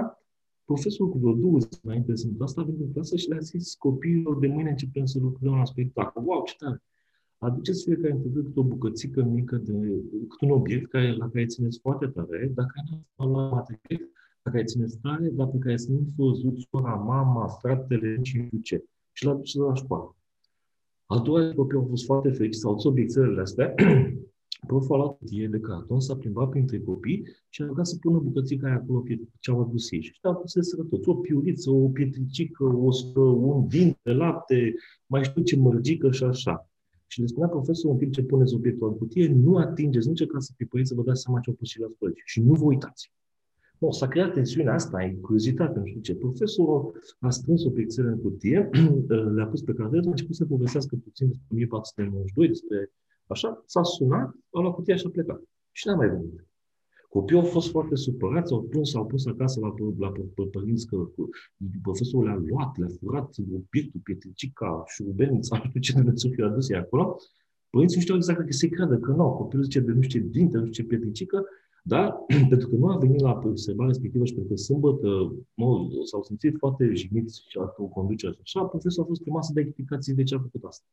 [0.64, 3.38] profesorul cu vreo două zile înainte de sâmbătă asta a venit în clasă și le-a
[3.38, 6.22] zis copiilor de mâine începem să lucrăm la spectacol.
[6.26, 6.82] Wow, ce tare!
[7.38, 9.72] Aduceți fiecare dintre câte o bucățică mică, de,
[10.28, 12.72] câte un obiect care, la care țineți foarte tare, dacă
[13.16, 14.10] nu la material,
[14.42, 18.84] la care țineți tare, dar pe care să nu văzut sora, mama, fratele, și ce.
[19.12, 20.16] Și l-a dus la școală.
[21.06, 23.74] A doua zi, copiii au fost foarte fericiți, au adus obiectele astea,
[24.66, 28.18] Proful a luat cutie de carton, s-a plimbat printre copii și a rugat să pună
[28.18, 29.02] bucățica aia acolo
[29.40, 30.02] ce au adus ei.
[30.02, 34.74] Și au pus toți, o piuriță, o pietricică, o, un vin de lapte,
[35.06, 36.70] mai știu ce mărgică și așa.
[37.06, 40.46] Și le spunea profesorul în timp ce puneți obiectul în cutie, nu atingeți, nu încercați
[40.46, 42.22] să pipăiți să vă dați seama ce au pus și la colegi.
[42.24, 43.12] Și nu vă uitați.
[43.78, 46.14] Bun, s-a creat tensiunea asta, ai curiozitate, nu știu ce.
[46.14, 48.70] Profesorul a strâns obiectele în cutie,
[49.36, 52.92] le-a pus pe cadret, a început să povestească puțin despre 1492, despre
[53.26, 55.42] așa, s-a sunat, a luat cutia și a plecat.
[55.72, 56.46] Și n-a mai venit.
[57.16, 60.96] Copiii au fost foarte supărați, au plâns, s-au pus acasă la, la, la părinți că
[61.82, 67.16] profesorul le-a luat, le-a furat obiectul, pietricica, șurubenița, nu știu ce Dumnezeu fi adus acolo.
[67.70, 69.30] Părinții nu știau exact că se creadă că nu.
[69.30, 71.44] Copilul zice de nu știu ce dinte, nu știu ce pietricică,
[71.82, 72.14] dar
[72.52, 75.08] pentru că nu a venit la observarea respectivă și pentru că sâmbătă
[75.54, 77.64] mă, s-au simțit foarte jigniți și a
[77.98, 80.86] conducerea și așa, profesorul a fost primat să dea explicații de ce a făcut asta.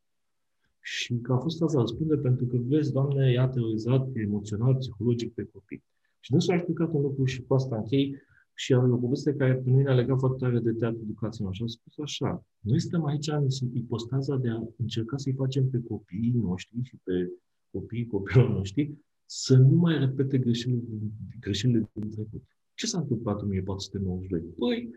[0.82, 5.50] Și că a fost asta răspunde pentru că, vezi, Doamne, i-a terorizat emoțional, psihologic pe
[5.54, 5.84] copii.
[6.24, 8.16] Și dânsul a explicat un lucru și cu asta închei
[8.54, 11.54] și am o poveste care pe noi ne-a legat foarte tare de teatru educațional.
[11.54, 15.82] Și am spus așa, noi suntem aici în ipostaza de a încerca să-i facem pe
[15.88, 17.32] copiii noștri și pe
[17.72, 18.94] copiii copilor noștri
[19.26, 20.84] să nu mai repete greșelile,
[21.40, 22.44] greșelile din trecut.
[22.74, 24.42] Ce s-a întâmplat în 1492?
[24.42, 24.90] Păi,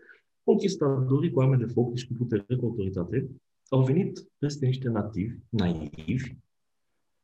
[0.43, 3.29] conquistadorii cu arme de foc și cu putere, cu autoritate,
[3.69, 6.35] au venit peste niște nativi, naivi,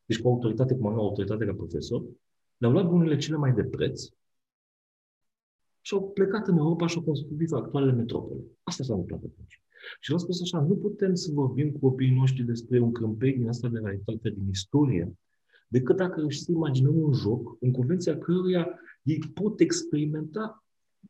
[0.06, 2.04] deci cu autoritate, cum am autoritate ca profesor,
[2.63, 4.04] le-au luat bunurile cele mai de preț
[5.82, 8.41] și au plecat în Europa și au construit actualele metropole.
[8.63, 9.62] Asta s-a întâmplat atunci.
[9.99, 13.47] Și l-am spus așa, nu putem să vorbim cu copiii noștri despre un câmpei din
[13.47, 15.17] asta de realitate, din istorie,
[15.67, 20.63] decât dacă își să imaginăm un joc în convenția căruia ei pot experimenta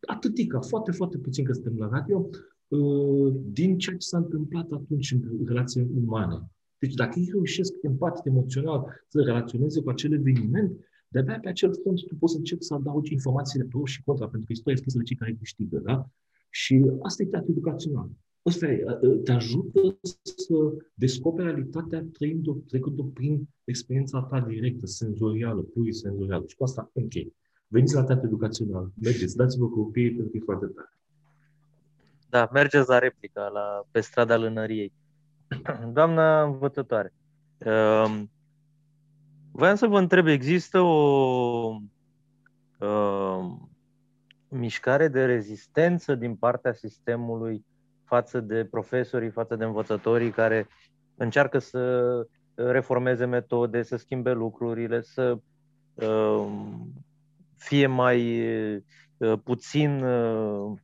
[0.08, 2.30] atâtica, foarte, foarte puțin că suntem la radio,
[2.68, 6.52] uh, din ceea ce s-a întâmplat atunci în relații umane.
[6.78, 10.72] Deci dacă ei reușesc empatic, emoțional să relaționeze cu acel eveniment,
[11.14, 14.46] de-abia pe acel fond tu poți să începi să adaugi informațiile pro și contra, pentru
[14.46, 16.08] că istoria scrisă de cei care câștigă, da?
[16.50, 18.10] Și asta e teatru educațional.
[18.46, 18.86] ăsta e,
[19.24, 20.56] te ajută să
[20.94, 26.44] descoperi realitatea trăind-o, trecând-o prin experiența ta directă, senzorială, pur senzorială.
[26.48, 27.36] Și cu asta închei.
[27.68, 30.98] Veniți la teatru educațional, mergeți, dați-vă copiii pentru că e foarte tare.
[32.30, 34.92] Da, mergeți la replica, la, pe strada Lânăriei.
[35.94, 37.14] Doamna învățătoare,
[37.58, 38.24] uh,
[39.54, 41.80] voiam să vă întreb, există o
[42.80, 43.46] uh,
[44.48, 47.66] mișcare de rezistență din partea sistemului
[48.04, 50.68] față de profesorii, față de învățătorii care
[51.16, 55.38] încearcă să reformeze metode, să schimbe lucrurile, să
[55.94, 56.48] uh,
[57.58, 58.48] fie mai
[59.18, 60.80] uh, puțin uh,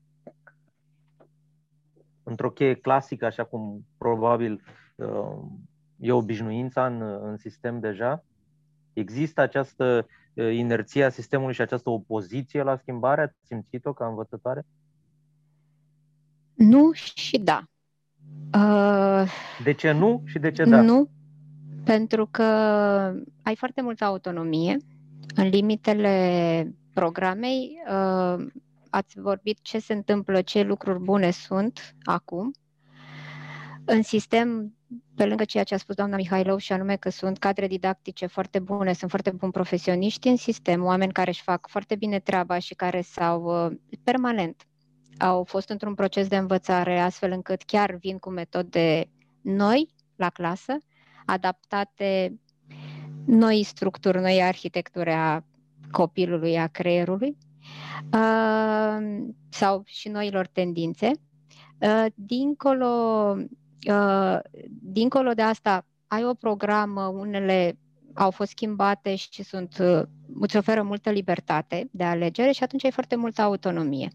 [2.23, 4.61] într-o cheie clasică, așa cum probabil
[4.95, 5.41] uh,
[5.97, 8.23] e obișnuința în, în sistem deja?
[8.93, 13.21] Există această uh, inerție a sistemului și această opoziție la schimbare?
[13.21, 14.65] Ați simțit-o ca învățătoare?
[16.53, 17.63] Nu și da.
[18.53, 19.31] Uh,
[19.63, 20.81] de ce nu și de ce da?
[20.81, 21.09] Nu,
[21.83, 22.43] pentru că
[23.43, 24.77] ai foarte multă autonomie
[25.35, 27.81] în limitele programei.
[27.91, 28.45] Uh,
[28.89, 32.51] ați vorbit ce se întâmplă, ce lucruri bune sunt acum.
[33.85, 34.73] În sistem,
[35.15, 38.59] pe lângă ceea ce a spus doamna Mihailou, și anume că sunt cadre didactice foarte
[38.59, 42.73] bune, sunt foarte buni profesioniști în sistem, oameni care își fac foarte bine treaba și
[42.73, 44.63] care s-au uh, permanent
[45.17, 49.09] au fost într-un proces de învățare astfel încât chiar vin cu metode
[49.41, 50.77] noi la clasă,
[51.25, 52.39] adaptate
[53.25, 55.43] noi structuri, noi arhitecturi a
[55.91, 57.37] copilului, a creierului
[58.13, 61.11] uh, sau și noilor tendințe.
[61.79, 62.85] Uh, dincolo,
[63.37, 63.45] uh,
[64.81, 67.77] dincolo de asta, ai o programă, unele
[68.13, 69.75] au fost schimbate și sunt,
[70.39, 74.09] îți oferă multă libertate de alegere și atunci ai foarte multă autonomie.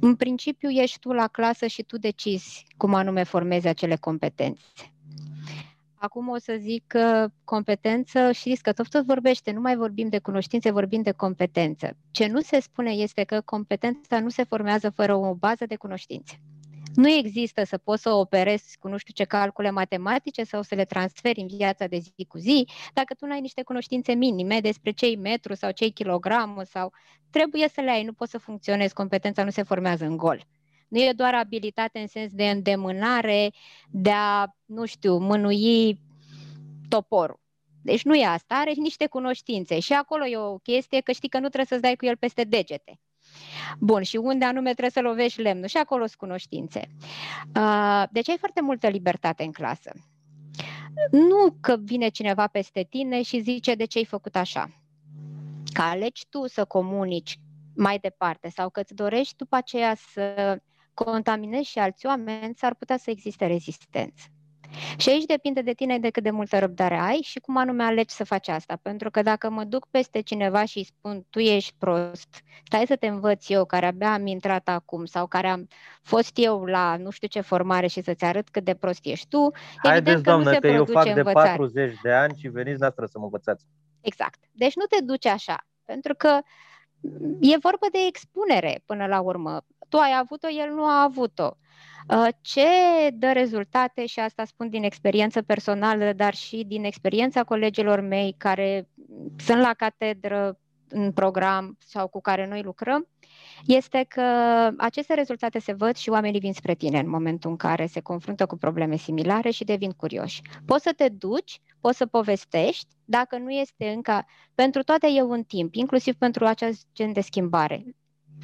[0.00, 4.92] În principiu ești tu la clasă și tu decizi cum anume formezi acele competențe.
[5.94, 10.18] Acum o să zic că competență, știți că tot tot vorbește, nu mai vorbim de
[10.18, 11.96] cunoștințe, vorbim de competență.
[12.10, 16.40] Ce nu se spune este că competența nu se formează fără o bază de cunoștințe.
[16.96, 20.84] Nu există să poți să operezi cu nu știu ce calcule matematice sau să le
[20.84, 24.90] transferi în viața de zi cu zi, dacă tu nu ai niște cunoștințe minime despre
[24.90, 26.92] cei metru sau cei kilogramu sau
[27.30, 30.44] trebuie să le ai, nu poți să funcționezi, competența nu se formează în gol.
[30.88, 33.52] Nu e doar abilitate în sens de îndemânare,
[33.90, 36.00] de a, nu știu, mânui
[36.88, 37.40] toporul.
[37.82, 39.78] Deci nu e asta, are niște cunoștințe.
[39.78, 42.44] Și acolo e o chestie că știi că nu trebuie să-ți dai cu el peste
[42.44, 43.00] degete.
[43.78, 45.66] Bun, și unde anume trebuie să lovești lemnul?
[45.66, 46.88] Și acolo sunt cunoștințe.
[48.10, 49.92] Deci ai foarte multă libertate în clasă.
[51.10, 54.70] Nu că vine cineva peste tine și zice de ce ai făcut așa.
[55.72, 57.38] Că alegi tu să comunici
[57.74, 60.58] mai departe sau că îți dorești după aceea să
[60.94, 64.24] contaminezi și alți oameni, s-ar putea să existe rezistență.
[64.96, 68.14] Și aici depinde de tine de cât de multă răbdare ai și cum anume alegi
[68.14, 68.78] să faci asta.
[68.82, 72.28] Pentru că dacă mă duc peste cineva și îi spun tu ești prost,
[72.64, 75.68] stai să te învăț eu care abia am intrat acum sau care am
[76.02, 79.50] fost eu la nu știu ce formare și să-ți arăt cât de prost ești tu,
[79.82, 81.22] Haideți, evident că doamnă, nu se că eu fac învățare.
[81.22, 83.64] de 40 de ani și veniți noastră să mă învățați.
[84.00, 84.38] Exact.
[84.52, 85.66] Deci nu te duci așa.
[85.84, 86.38] Pentru că
[87.40, 89.60] e vorba de expunere până la urmă.
[89.88, 91.56] Tu ai avut-o, el nu a avut-o.
[92.08, 92.68] Uh, ce
[93.12, 98.88] dă rezultate, și asta spun din experiență personală, dar și din experiența colegilor mei care
[99.36, 100.58] sunt la catedră
[100.88, 103.08] în program sau cu care noi lucrăm,
[103.66, 104.22] este că
[104.76, 108.46] aceste rezultate se văd și oamenii vin spre tine în momentul în care se confruntă
[108.46, 110.42] cu probleme similare și devin curioși.
[110.66, 115.42] Poți să te duci, poți să povestești, dacă nu este încă, pentru toate e un
[115.42, 117.84] timp, inclusiv pentru acest gen de schimbare.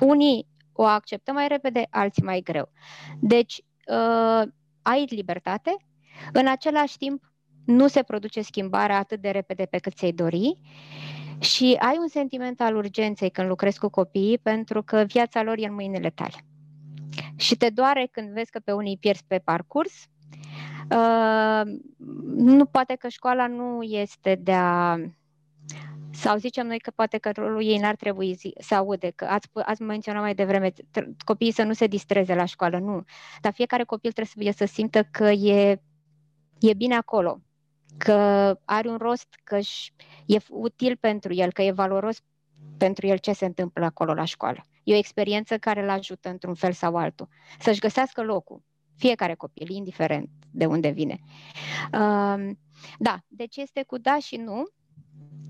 [0.00, 2.68] Unii o acceptă mai repede, alții mai greu.
[3.20, 4.42] Deci, uh,
[4.82, 5.76] ai libertate,
[6.32, 7.32] în același timp
[7.64, 10.58] nu se produce schimbarea atât de repede pe cât ți-ai dori
[11.38, 15.66] și ai un sentiment al urgenței când lucrezi cu copiii pentru că viața lor e
[15.66, 16.44] în mâinile tale.
[17.36, 19.92] Și te doare când vezi că pe unii pierzi pe parcurs.
[20.90, 21.62] Uh,
[22.36, 24.96] nu poate că școala nu este de a
[26.12, 29.48] sau zicem noi că poate că rolul ei n-ar trebui zi, să aude, că ați,
[29.52, 30.72] ați menționat mai devreme,
[31.24, 33.04] copiii să nu se distreze la școală, nu.
[33.40, 35.80] Dar fiecare copil trebuie să simtă că e,
[36.60, 37.40] e bine acolo,
[37.98, 38.12] că
[38.64, 39.58] are un rost, că
[40.26, 42.18] e util pentru el, că e valoros
[42.76, 44.66] pentru el ce se întâmplă acolo la școală.
[44.82, 47.28] E o experiență care îl ajută într-un fel sau altul.
[47.58, 48.62] Să-și găsească locul.
[48.96, 51.18] Fiecare copil, indiferent de unde vine.
[51.92, 52.50] Uh,
[52.98, 54.64] da, deci este cu da și nu.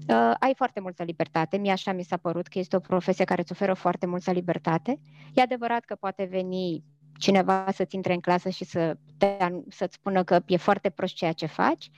[0.09, 1.57] Uh, ai foarte multă libertate.
[1.57, 5.01] Mie așa mi s-a părut că este o profesie care îți oferă foarte multă libertate.
[5.35, 6.85] E adevărat că poate veni
[7.19, 9.27] cineva să-ți intre în clasă și să te,
[9.69, 11.91] să-ți spună că e foarte prost ceea ce faci.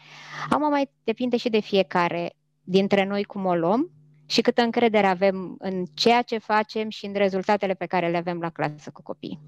[0.50, 2.32] Acum mai depinde și de fiecare
[2.62, 3.90] dintre noi cum o luăm
[4.26, 8.40] și câtă încredere avem în ceea ce facem și în rezultatele pe care le avem
[8.40, 9.40] la clasă cu copiii.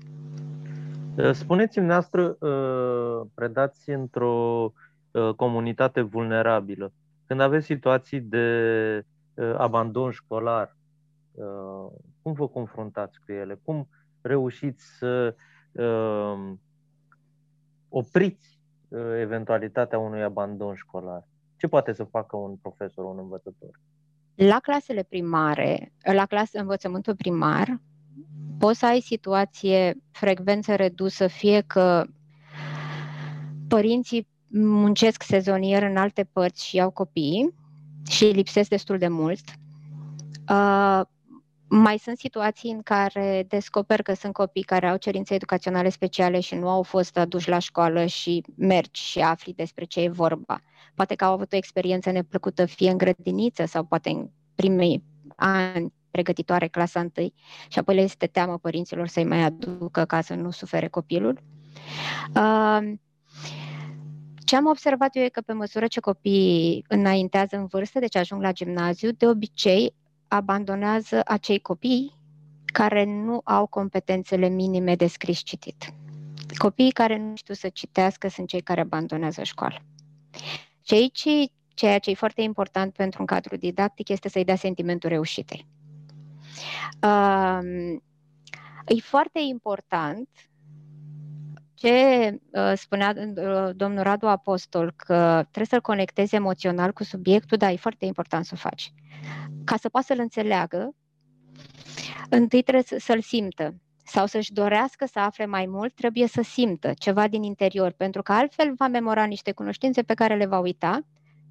[1.32, 2.38] Spuneți-mi, noastră,
[3.34, 4.72] predați într-o
[5.36, 6.92] comunitate vulnerabilă.
[7.26, 9.04] Când aveți situații de
[9.56, 10.76] abandon școlar,
[12.22, 13.60] cum vă confruntați cu ele?
[13.64, 13.88] Cum
[14.20, 15.34] reușiți să
[17.88, 18.60] opriți
[19.20, 21.28] eventualitatea unui abandon școlar?
[21.56, 23.80] Ce poate să facă un profesor, un învățător?
[24.34, 27.80] La clasele primare, la clasă învățământul primar,
[28.58, 32.04] poți să ai situație frecvență redusă, fie că
[33.68, 34.28] părinții
[34.64, 37.54] muncesc sezonier în alte părți și au copii
[38.08, 39.44] și lipsesc destul de mult.
[40.50, 41.00] Uh,
[41.68, 46.54] mai sunt situații în care descoper că sunt copii care au cerințe educaționale speciale și
[46.54, 50.60] nu au fost aduși la școală și mergi și afli despre ce e vorba.
[50.94, 55.04] Poate că au avut o experiență neplăcută fie în grădiniță sau poate în primii
[55.36, 57.34] ani pregătitoare, clasa întâi,
[57.68, 61.42] și apoi le este teamă părinților să-i mai aducă ca să nu sufere copilul.
[62.34, 62.92] Uh,
[64.46, 68.42] ce am observat eu e că pe măsură ce copiii înaintează în vârstă, deci ajung
[68.42, 69.94] la gimnaziu, de obicei
[70.28, 72.14] abandonează acei copii
[72.64, 75.92] care nu au competențele minime de scris citit.
[76.56, 79.78] Copiii care nu știu să citească sunt cei care abandonează școala.
[80.82, 81.28] Și aici,
[81.74, 85.66] ceea ce e foarte important pentru un cadru didactic este să-i dea sentimentul reușitei.
[87.02, 87.98] Uh,
[88.86, 90.28] e foarte important
[91.76, 97.72] ce uh, spunea uh, domnul Radu Apostol, că trebuie să-l conectezi emoțional cu subiectul, dar
[97.72, 98.92] e foarte important să o faci.
[99.64, 100.94] Ca să poată să-l înțeleagă,
[102.28, 103.74] întâi trebuie să-l simtă
[104.04, 108.32] sau să-și dorească să afle mai mult, trebuie să simtă ceva din interior, pentru că
[108.32, 111.00] altfel va memora niște cunoștințe pe care le va uita.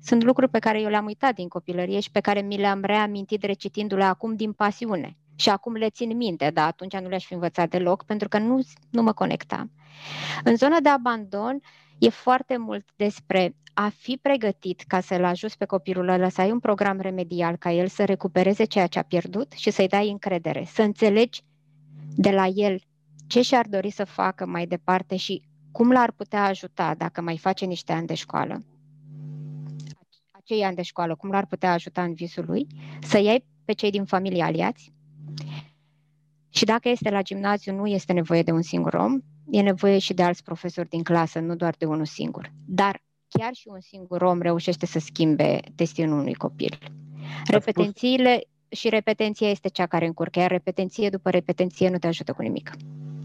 [0.02, 3.44] Sunt lucruri pe care eu le-am uitat din copilărie și pe care mi le-am reamintit
[3.44, 5.18] recitindu-le acum din pasiune.
[5.36, 8.62] Și acum le țin minte, dar atunci nu le-aș fi învățat deloc, pentru că nu,
[8.90, 9.72] nu mă conectam.
[10.44, 11.62] În zona de abandon
[11.98, 16.52] e foarte mult despre a fi pregătit ca să-l ajuți pe copilul ăla să ai
[16.52, 20.66] un program remedial, ca el să recupereze ceea ce a pierdut și să-i dai încredere,
[20.66, 21.42] să înțelegi
[22.16, 22.82] de la el
[23.28, 25.42] ce și-ar dori să facă mai departe și
[25.72, 28.64] cum l-ar putea ajuta dacă mai face niște ani de școală,
[30.32, 32.68] acei ani de școală, cum l-ar putea ajuta în visul lui,
[33.02, 34.94] să iei pe cei din familie aliați
[36.56, 40.14] și dacă este la gimnaziu, nu este nevoie de un singur om, e nevoie și
[40.14, 42.52] de alți profesori din clasă, nu doar de unul singur.
[42.66, 46.78] Dar chiar și un singur om reușește să schimbe destinul unui copil.
[47.52, 52.42] Repetențiile și repetenția este cea care încurcă, iar repetenție după repetenție nu te ajută cu
[52.42, 52.72] nimic.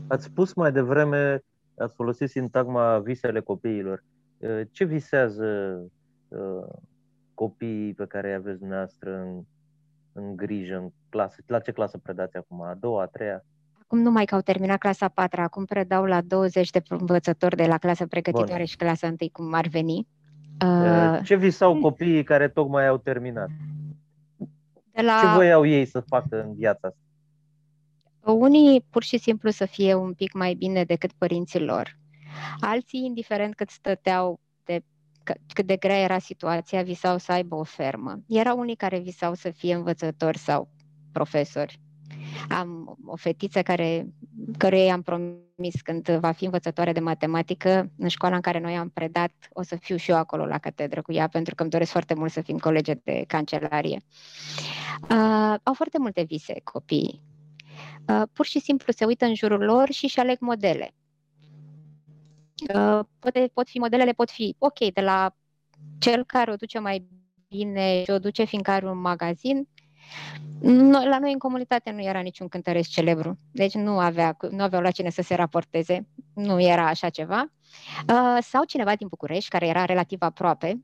[0.08, 1.44] Ați spus mai devreme,
[1.78, 4.04] ați folosit sintagma visele copiilor.
[4.70, 5.80] Ce visează
[7.34, 9.44] copiii pe care îi aveți dumneavoastră în,
[10.12, 11.36] în grijă, în clasă?
[11.46, 12.62] La ce clasă predați acum?
[12.62, 13.44] A doua, a treia?
[13.82, 17.78] Acum numai că au terminat clasa 4, acum predau la 20 de învățători de la
[17.78, 18.66] clasă pregătitoare Bun.
[18.66, 20.06] și clasa 1, cum ar veni.
[20.64, 23.48] Uh, ce visau copiii care tocmai au terminat?
[24.92, 25.20] De la...
[25.20, 26.98] Ce voiau ei să facă în viața asta?
[28.32, 31.98] Unii pur și simplu să fie un pic mai bine decât părinții lor.
[32.60, 34.82] Alții, indiferent cât stăteau de
[35.52, 38.22] cât de grea era situația, visau să aibă o fermă.
[38.26, 40.68] Erau unii care visau să fie învățători sau
[41.12, 41.80] profesori.
[42.48, 44.06] Am o fetiță care,
[44.58, 48.88] căruia i-am promis când va fi învățătoare de matematică, în școala în care noi am
[48.88, 51.90] predat, o să fiu și eu acolo la catedră cu ea, pentru că îmi doresc
[51.90, 54.00] foarte mult să fim colege de cancelarie.
[55.02, 57.22] Uh, au foarte multe vise copiii.
[58.08, 60.94] Uh, pur și simplu se uită în jurul lor și și aleg modele.
[62.60, 65.34] Uh, poate, pot fi modelele, pot fi, ok, de la
[65.98, 67.08] cel care o duce mai
[67.48, 69.68] bine și o duce fiindcă are un magazin,
[71.08, 74.90] la noi în comunitate nu era niciun cântăresc celebru, deci nu, avea, nu aveau la
[74.90, 77.52] cine să se raporteze, nu era așa ceva.
[78.08, 80.80] Uh, sau cineva din București, care era relativ aproape,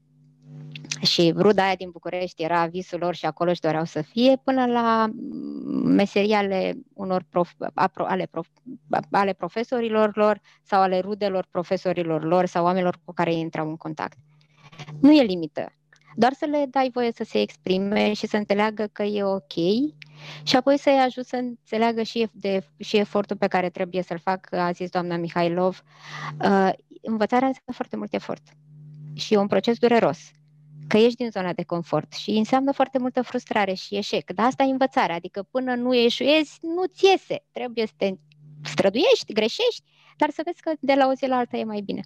[1.06, 4.66] și ruda aia din București era visul lor și acolo își doreau să fie, până
[4.66, 5.10] la
[5.84, 7.52] meseriale unor prof,
[7.94, 8.46] ale, prof,
[9.10, 14.18] ale profesorilor lor sau ale rudelor profesorilor lor sau oamenilor cu care intrau în contact.
[15.00, 15.72] Nu e limită
[16.18, 19.52] doar să le dai voie să se exprime și să înțeleagă că e ok
[20.42, 24.52] și apoi să-i ajut să înțeleagă și, de, și efortul pe care trebuie să-l fac,
[24.52, 25.82] a zis doamna Mihailov.
[26.40, 26.70] Uh,
[27.02, 28.42] învățarea înseamnă foarte mult efort
[29.14, 30.30] și e un proces dureros
[30.88, 34.30] că ești din zona de confort și înseamnă foarte multă frustrare și eșec.
[34.32, 37.44] Dar asta e învățarea, adică până nu eșuezi, nu-ți iese.
[37.52, 38.12] Trebuie să te
[38.62, 39.82] străduiești, greșești,
[40.16, 42.00] dar să vezi că de la o zi la alta e mai bine.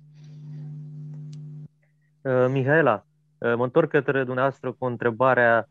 [2.20, 3.04] Uh, Mihaela,
[3.38, 5.68] uh, mă întorc către dumneavoastră cu întrebarea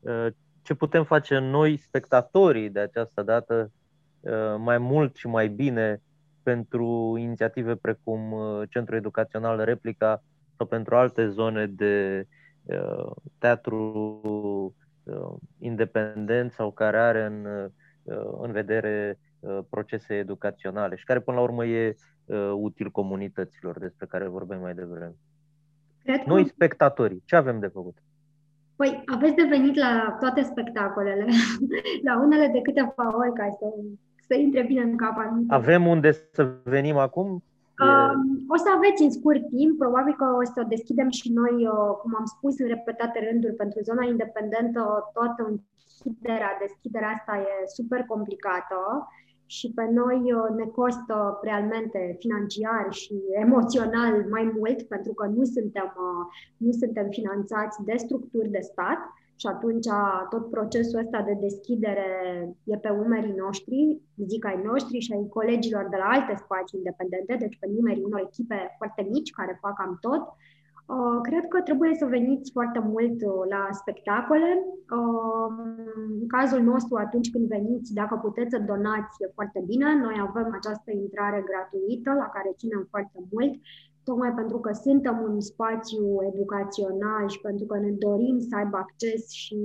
[0.00, 0.26] uh,
[0.62, 3.72] ce putem face noi, spectatorii de această dată,
[4.20, 6.02] uh, mai mult și mai bine
[6.42, 10.22] pentru inițiative precum uh, Centrul Educațional Replica
[10.56, 12.40] sau pentru alte zone de uh,
[13.38, 14.74] teatru
[15.58, 17.70] independent sau care are în,
[18.40, 19.18] în vedere
[19.70, 21.96] procese educaționale și care până la urmă e
[22.54, 25.14] util comunităților despre care vorbim mai devreme.
[26.04, 27.96] Cred Noi, spectatorii, ce avem de făcut?
[28.76, 31.24] Păi, aveți de venit la toate spectacolele,
[32.08, 33.66] la unele de câteva ori ca să,
[34.26, 35.54] să intre bine în cap anumite.
[35.54, 37.42] Avem unde să venim acum?
[37.80, 38.12] Uh,
[38.54, 42.12] o să aveți în scurt timp, probabil că o să deschidem și noi, uh, cum
[42.18, 48.80] am spus în repetate rânduri, pentru zona independentă, toată închiderea, deschiderea asta e super complicată
[49.46, 53.14] și pe noi uh, ne costă realmente financiar și
[53.44, 56.24] emoțional mai mult pentru că nu suntem, uh,
[56.56, 58.98] nu suntem finanțați de structuri de stat
[59.36, 59.88] și atunci
[60.28, 62.08] tot procesul ăsta de deschidere
[62.64, 67.34] e pe umerii noștri, zic ai noștri și ai colegilor de la alte spații independente,
[67.44, 70.22] deci pe numerii unor echipe foarte mici care fac cam tot.
[70.86, 74.50] Uh, cred că trebuie să veniți foarte mult uh, la spectacole.
[74.98, 75.50] Uh,
[76.20, 79.88] în cazul nostru, atunci când veniți, dacă puteți să donați, e foarte bine.
[80.06, 83.52] Noi avem această intrare gratuită la care ținem foarte mult,
[84.04, 89.30] tocmai pentru că suntem un spațiu educațional și pentru că ne dorim să aibă acces
[89.30, 89.58] și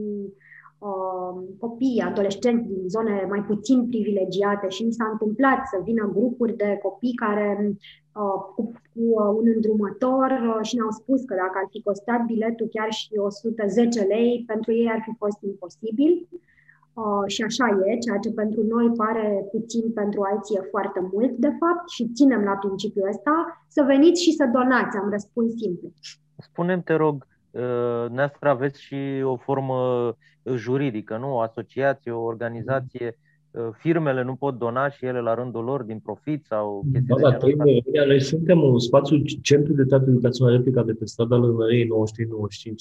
[1.59, 6.79] copii, adolescenți din zone mai puțin privilegiate și mi s-a întâmplat să vină grupuri de
[6.81, 7.77] copii care
[8.23, 8.61] Uh, cu,
[8.93, 12.91] cu uh, un îndrumător uh, și ne-au spus că dacă ar fi costat biletul chiar
[12.91, 16.27] și 110 lei, pentru ei ar fi fost imposibil.
[17.25, 21.51] Și așa e, ceea ce pentru noi pare puțin, pentru alții e foarte mult, de
[21.59, 25.91] fapt, și ținem la principiul ăsta, să veniți și să donați, am răspuns simplu.
[26.37, 27.27] Spunem, te rog,
[28.09, 29.77] Neastra, aveți și o formă
[30.55, 31.33] juridică, nu?
[31.35, 33.26] O asociație, o organizație Uh,
[33.71, 37.81] firmele nu pot dona și ele la rândul lor din profit sau chestii da, de
[37.93, 41.87] da, noi suntem un spațiu, centru de teatru educațional replica de pe strada Lănărei 93-95,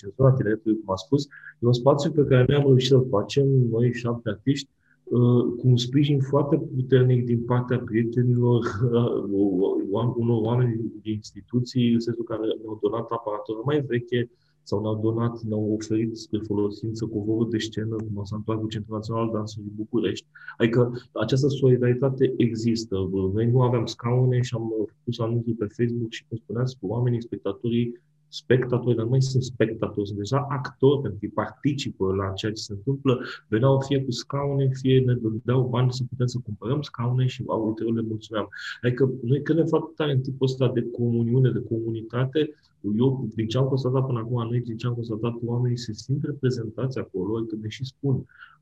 [0.05, 1.25] în zona tineretului, cum a spus.
[1.59, 4.69] E un spațiu pe care noi am reușit să-l facem, noi șapte artiști,
[5.05, 12.01] uh, cu un sprijin foarte puternic din partea prietenilor, uh, unor oameni din instituții, în
[12.01, 14.31] sensul care ne-au donat aparatură mai veche,
[14.69, 18.95] sau ne-au donat, ne-au oferit spre folosință covorul de scenă, cum s-a întâmplat cu Centrul
[18.95, 20.27] Național Dansului București.
[20.57, 23.09] Adică această solidaritate există.
[23.33, 24.73] Noi nu aveam scaune și am
[25.05, 28.01] pus anunțul pe Facebook și, cum spuneați, cu oamenii, spectatorii,
[28.37, 32.63] spectatori, dar nu mai sunt spectatori, sunt deja actori pentru că participă la ceea ce
[32.63, 37.27] se întâmplă, veneau fie cu scaune, fie ne dădeau bani să putem să cumpărăm scaune
[37.27, 38.49] și ulterior le mulțumeam.
[38.83, 42.51] Adică noi credem foarte tare în tipul ăsta de comuniune, de comunitate,
[42.99, 46.25] eu, din ce am constatat până acum, noi, din ce am constatat, oamenii se simt
[46.25, 48.15] reprezentați acolo, că ne și spun,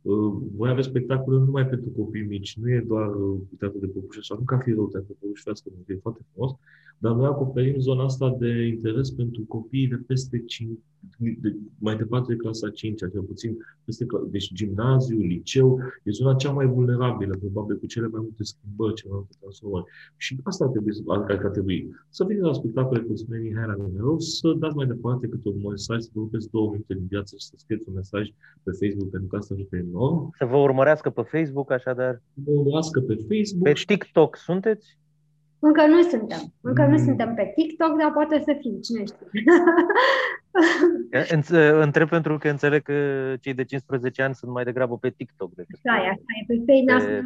[0.02, 4.20] uh, voi aveți spectacole numai pentru copii mici, nu e doar uh, teatru de păpușe,
[4.22, 5.50] sau nu ca fi rău teatru de păpușe,
[5.86, 6.52] că e foarte frumos,
[6.98, 10.78] dar noi acoperim zona asta de interes pentru copiii de peste 5,
[11.18, 16.50] de, mai departe de clasa 5, cel puțin peste, deci gimnaziu, liceu, e zona cea
[16.50, 19.84] mai vulnerabilă, probabil cu cele mai multe schimbări, cele mai multe transformări.
[20.16, 21.94] Și asta ar trebui, ar, ar trebui.
[22.08, 26.00] Să veniți la spectacole cu spunea Mihaela Minerov, să dați mai departe câte un mesaj,
[26.00, 28.28] să vă rupeți două minute din viață și să scrieți un mesaj
[28.62, 30.30] pe Facebook, pentru că asta ajută enorm.
[30.38, 32.22] Să vă urmărească pe Facebook, așadar.
[32.34, 33.62] Să vă urmărească pe Facebook.
[33.62, 34.98] Pe TikTok sunteți?
[35.68, 36.42] Încă nu suntem.
[36.60, 36.90] Încă mm.
[36.90, 39.28] nu suntem pe TikTok, dar poate să fim, cine știe.
[41.86, 42.96] Întreb pentru că înțeleg că
[43.40, 46.54] cei de 15 ani sunt mai degrabă pe TikTok decât da, pe, asta e, pe,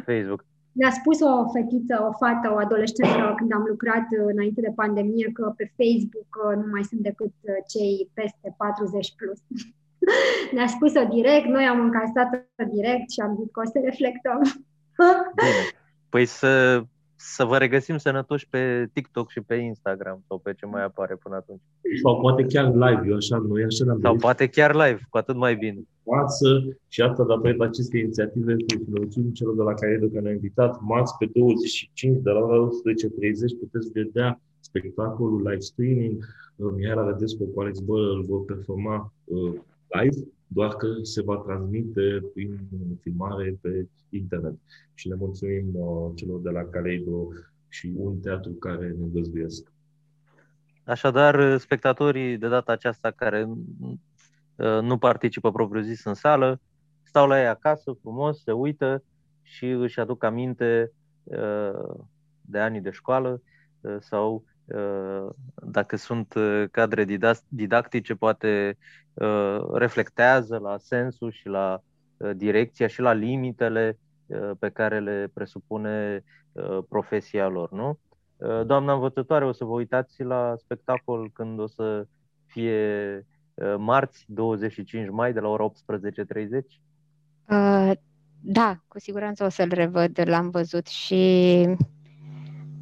[0.05, 0.45] pe Facebook.
[0.71, 5.53] Ne-a spus o fetiță, o fată, o adolescentă când am lucrat înainte de pandemie că
[5.57, 6.31] pe Facebook
[6.61, 7.33] nu mai sunt decât
[7.73, 9.39] cei peste 40 plus.
[10.55, 14.39] Ne-a spus-o direct, noi am încasat-o direct și am zis că o să reflectăm.
[15.43, 15.63] Bine.
[16.09, 16.51] Păi să
[17.21, 21.35] să vă regăsim sănătoși pe TikTok și pe Instagram sau pe ce mai apare până
[21.35, 21.61] atunci.
[22.03, 25.35] Sau poate chiar live, eu așa, noi așa ne-am Sau poate chiar live, cu atât
[25.35, 25.79] mai bine.
[26.03, 30.81] Față și asta datorită aceste inițiative cu mulțumim celor de la care că ne-au invitat.
[30.81, 32.69] Marți pe 25 de la ora 11.30
[33.59, 36.25] puteți vedea spectacolul live streaming.
[36.55, 39.53] Mihaela Rădescu cu Alex Bără îl vor performa uh,
[39.87, 40.17] live
[40.51, 42.59] doar că se va transmite prin
[43.01, 44.55] filmare pe internet.
[44.93, 47.27] Și le mulțumim uh, celor de la Caleido
[47.67, 49.71] și un teatru care ne găzduiesc.
[50.83, 53.49] Așadar, spectatorii de data aceasta care
[54.55, 56.61] uh, nu participă propriu-zis în sală,
[57.03, 59.03] stau la ei acasă frumos, se uită
[59.41, 60.91] și își aduc aminte
[61.23, 61.99] uh,
[62.41, 63.41] de anii de școală
[63.99, 64.43] sau
[65.53, 66.33] dacă sunt
[66.71, 67.05] cadre
[67.47, 68.77] didactice, poate
[69.73, 71.81] reflectează la sensul și la
[72.35, 73.97] direcția și la limitele
[74.59, 76.23] pe care le presupune
[76.89, 77.71] profesia lor.
[77.71, 77.99] Nu?
[78.63, 82.07] Doamna învățătoare, o să vă uitați la spectacol când o să
[82.45, 83.25] fie
[83.77, 86.79] marți, 25 mai, de la ora 18.30?
[87.49, 87.91] Uh,
[88.41, 91.65] da, cu siguranță o să-l revăd, l-am văzut și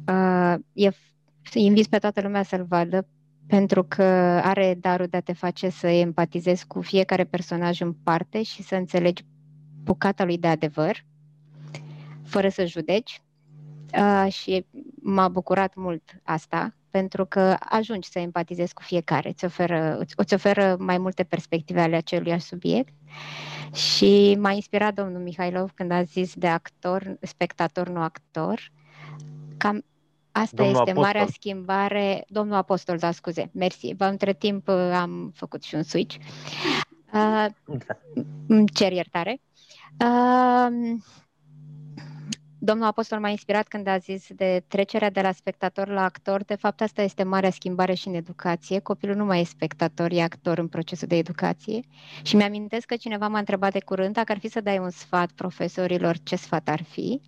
[0.08, 0.88] uh, e,
[1.54, 3.06] invit pe toată lumea să-l vadă
[3.48, 4.02] pentru că
[4.42, 8.74] are darul de a te face să empatizezi cu fiecare personaj în parte și să
[8.74, 9.24] înțelegi
[9.82, 11.04] bucata lui de adevăr,
[12.24, 13.22] fără să judeci.
[13.98, 14.66] Uh, și
[15.02, 20.76] m-a bucurat mult asta, pentru că ajungi să empatizezi cu fiecare, îți oferă, îți oferă
[20.78, 22.92] mai multe perspective ale acelui subiect.
[23.72, 28.72] Și m-a inspirat domnul Mihailov când a zis de actor, spectator, nu actor.
[29.56, 29.84] Cam
[30.40, 31.12] asta domnul este Apostol.
[31.12, 32.24] marea schimbare.
[32.28, 33.94] Domnul Apostol, da, scuze, mersi.
[33.96, 36.16] Vă între timp am făcut și un switch.
[37.12, 37.46] Uh,
[38.46, 39.40] îmi cer iertare.
[40.00, 40.98] Uh,
[42.60, 46.44] Domnul Apostol m-a inspirat când a zis de trecerea de la spectator la actor.
[46.44, 48.78] De fapt, asta este marea schimbare și în educație.
[48.78, 51.80] Copilul nu mai e spectator, e actor în procesul de educație.
[52.22, 55.30] Și mi-amintesc că cineva m-a întrebat de curând dacă ar fi să dai un sfat
[55.30, 57.20] profesorilor, ce sfat ar fi.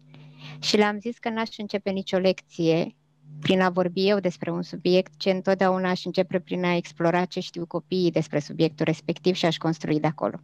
[0.59, 2.97] Și le-am zis că n-aș începe nicio lecție
[3.41, 7.41] prin a vorbi eu despre un subiect, ce întotdeauna aș începe prin a explora ce
[7.41, 10.41] știu copiii despre subiectul respectiv și aș construi de acolo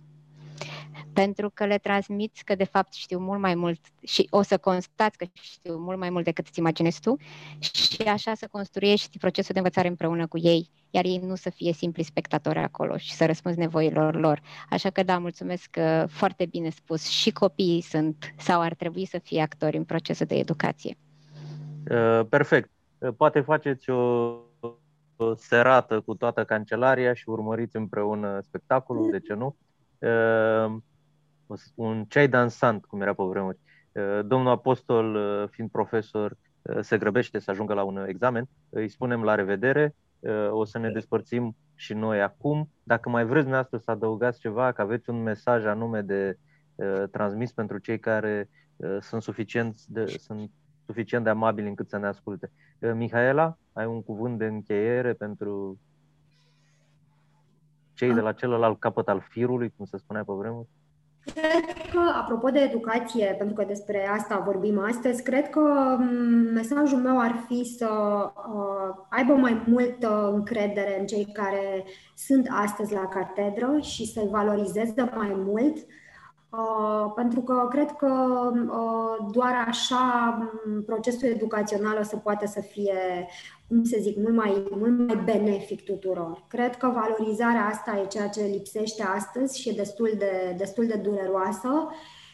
[1.12, 5.18] pentru că le transmiți că de fapt știu mult mai mult și o să constați
[5.18, 7.16] că știu mult mai mult decât îți imaginezi tu
[7.58, 11.72] și așa să construiești procesul de învățare împreună cu ei, iar ei nu să fie
[11.72, 14.42] simpli spectatori acolo și să răspunzi nevoilor lor.
[14.70, 17.08] Așa că da, mulțumesc că uh, foarte bine spus.
[17.08, 20.96] Și copiii sunt sau ar trebui să fie actori în procesul de educație.
[21.90, 22.70] Uh, perfect.
[23.06, 24.40] Uh, poate faceți o
[25.36, 29.56] serată cu toată cancelaria și urmăriți împreună spectacolul, de ce nu?
[31.74, 33.58] un ceai dansant, cum era pe vremuri.
[33.92, 38.48] Uh, domnul Apostol, uh, fiind profesor, uh, se grăbește să ajungă la un examen.
[38.68, 39.94] Îi spunem la revedere,
[40.50, 42.70] o să ne despărțim și noi acum.
[42.82, 46.38] Dacă mai vreți dumneavoastră să adăugați ceva, că aveți un mesaj anume de
[47.10, 48.48] transmis pentru cei care
[49.00, 50.50] sunt suficient de, sunt
[50.86, 52.50] suficient de amabili încât să ne asculte.
[52.94, 55.80] Mihaela, ai un cuvânt de încheiere pentru
[57.94, 60.68] cei de la celălalt capăt al firului, cum se spunea pe vremuri?
[61.34, 66.98] Cred că, apropo de educație, pentru că despre asta vorbim astăzi, cred că mm, mesajul
[66.98, 67.88] meu ar fi să
[68.34, 71.84] uh, aibă mai multă încredere în cei care
[72.14, 76.05] sunt astăzi la catedră și să-i valorizeze mai mult, uh,
[77.14, 78.12] pentru că cred că
[78.52, 83.28] uh, doar așa mm, procesul educațional o să poată să fie
[83.68, 86.44] cum să zic, mult mai, mult mai benefic tuturor.
[86.48, 91.00] Cred că valorizarea asta e ceea ce lipsește astăzi și e destul de, destul de
[91.02, 91.88] dureroasă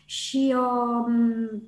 [0.05, 1.15] și uh,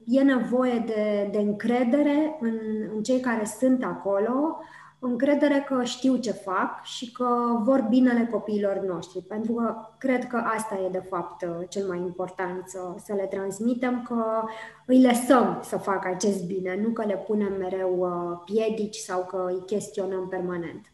[0.07, 2.59] e nevoie de, de încredere în,
[2.95, 4.59] în cei care sunt acolo,
[5.07, 7.27] încredere că știu ce fac și că
[7.63, 12.69] vor binele copiilor noștri, pentru că cred că asta e de fapt cel mai important,
[12.69, 14.43] să, să le transmitem că
[14.87, 19.47] îi lăsăm să facă acest bine, nu că le punem mereu uh, piedici sau că
[19.49, 20.93] îi chestionăm permanent.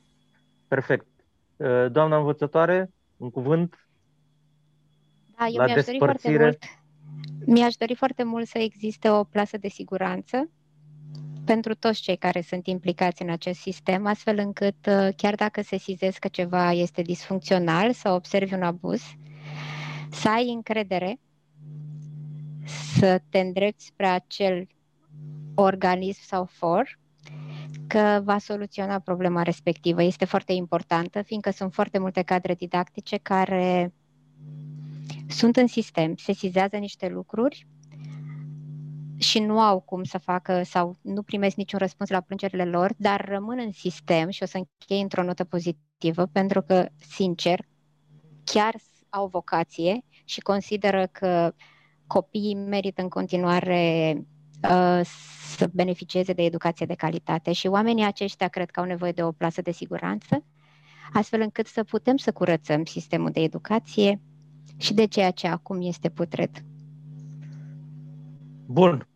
[0.69, 1.07] Perfect.
[1.57, 3.75] Uh, doamna învățătoare, un cuvânt
[5.39, 6.59] da, eu la mi-aș dori foarte mult,
[7.47, 10.51] mi-aș dori foarte mult să existe o plasă de siguranță
[11.45, 15.79] pentru toți cei care sunt implicați în acest sistem, astfel încât uh, chiar dacă se
[15.79, 19.03] sizez că ceva este disfuncțional sau observi un abuz,
[20.11, 21.19] să ai încredere
[22.97, 24.69] să te îndrepți spre acel
[25.55, 26.99] organism sau for
[27.87, 30.03] că va soluționa problema respectivă.
[30.03, 33.93] Este foarte importantă, fiindcă sunt foarte multe cadre didactice care
[35.29, 37.67] sunt în sistem, se sizează niște lucruri
[39.21, 43.25] și nu au cum să facă sau nu primesc niciun răspuns la plângerile lor, dar
[43.29, 47.61] rămân în sistem și o să închei într-o notă pozitivă pentru că, sincer,
[48.45, 48.75] chiar
[49.09, 51.55] au vocație și consideră că
[52.07, 54.13] copiii merită în continuare
[54.63, 55.01] uh,
[55.57, 59.33] să beneficieze de educație de calitate și oamenii aceștia cred că au nevoie de o
[59.33, 60.45] plasă de siguranță,
[61.13, 64.21] astfel încât să putem să curățăm sistemul de educație
[64.77, 66.51] și de ceea ce acum este putred.
[68.67, 69.10] Bun.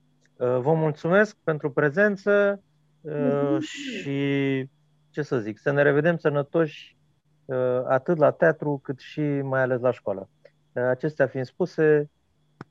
[0.45, 2.63] Uh, vă mulțumesc pentru prezență
[3.01, 4.69] uh, și,
[5.11, 6.97] ce să zic, să ne revedem sănătoși
[7.45, 7.57] uh,
[7.89, 10.29] atât la teatru cât și mai ales la școală.
[10.73, 12.11] Acestea fiind spuse,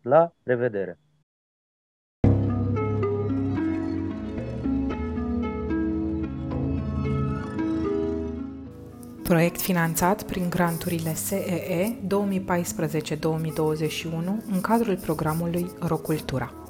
[0.02, 0.98] la revedere!
[9.24, 12.08] Proiect finanțat prin granturile SEE 2014-2021
[14.52, 16.63] în cadrul programului Rocultura.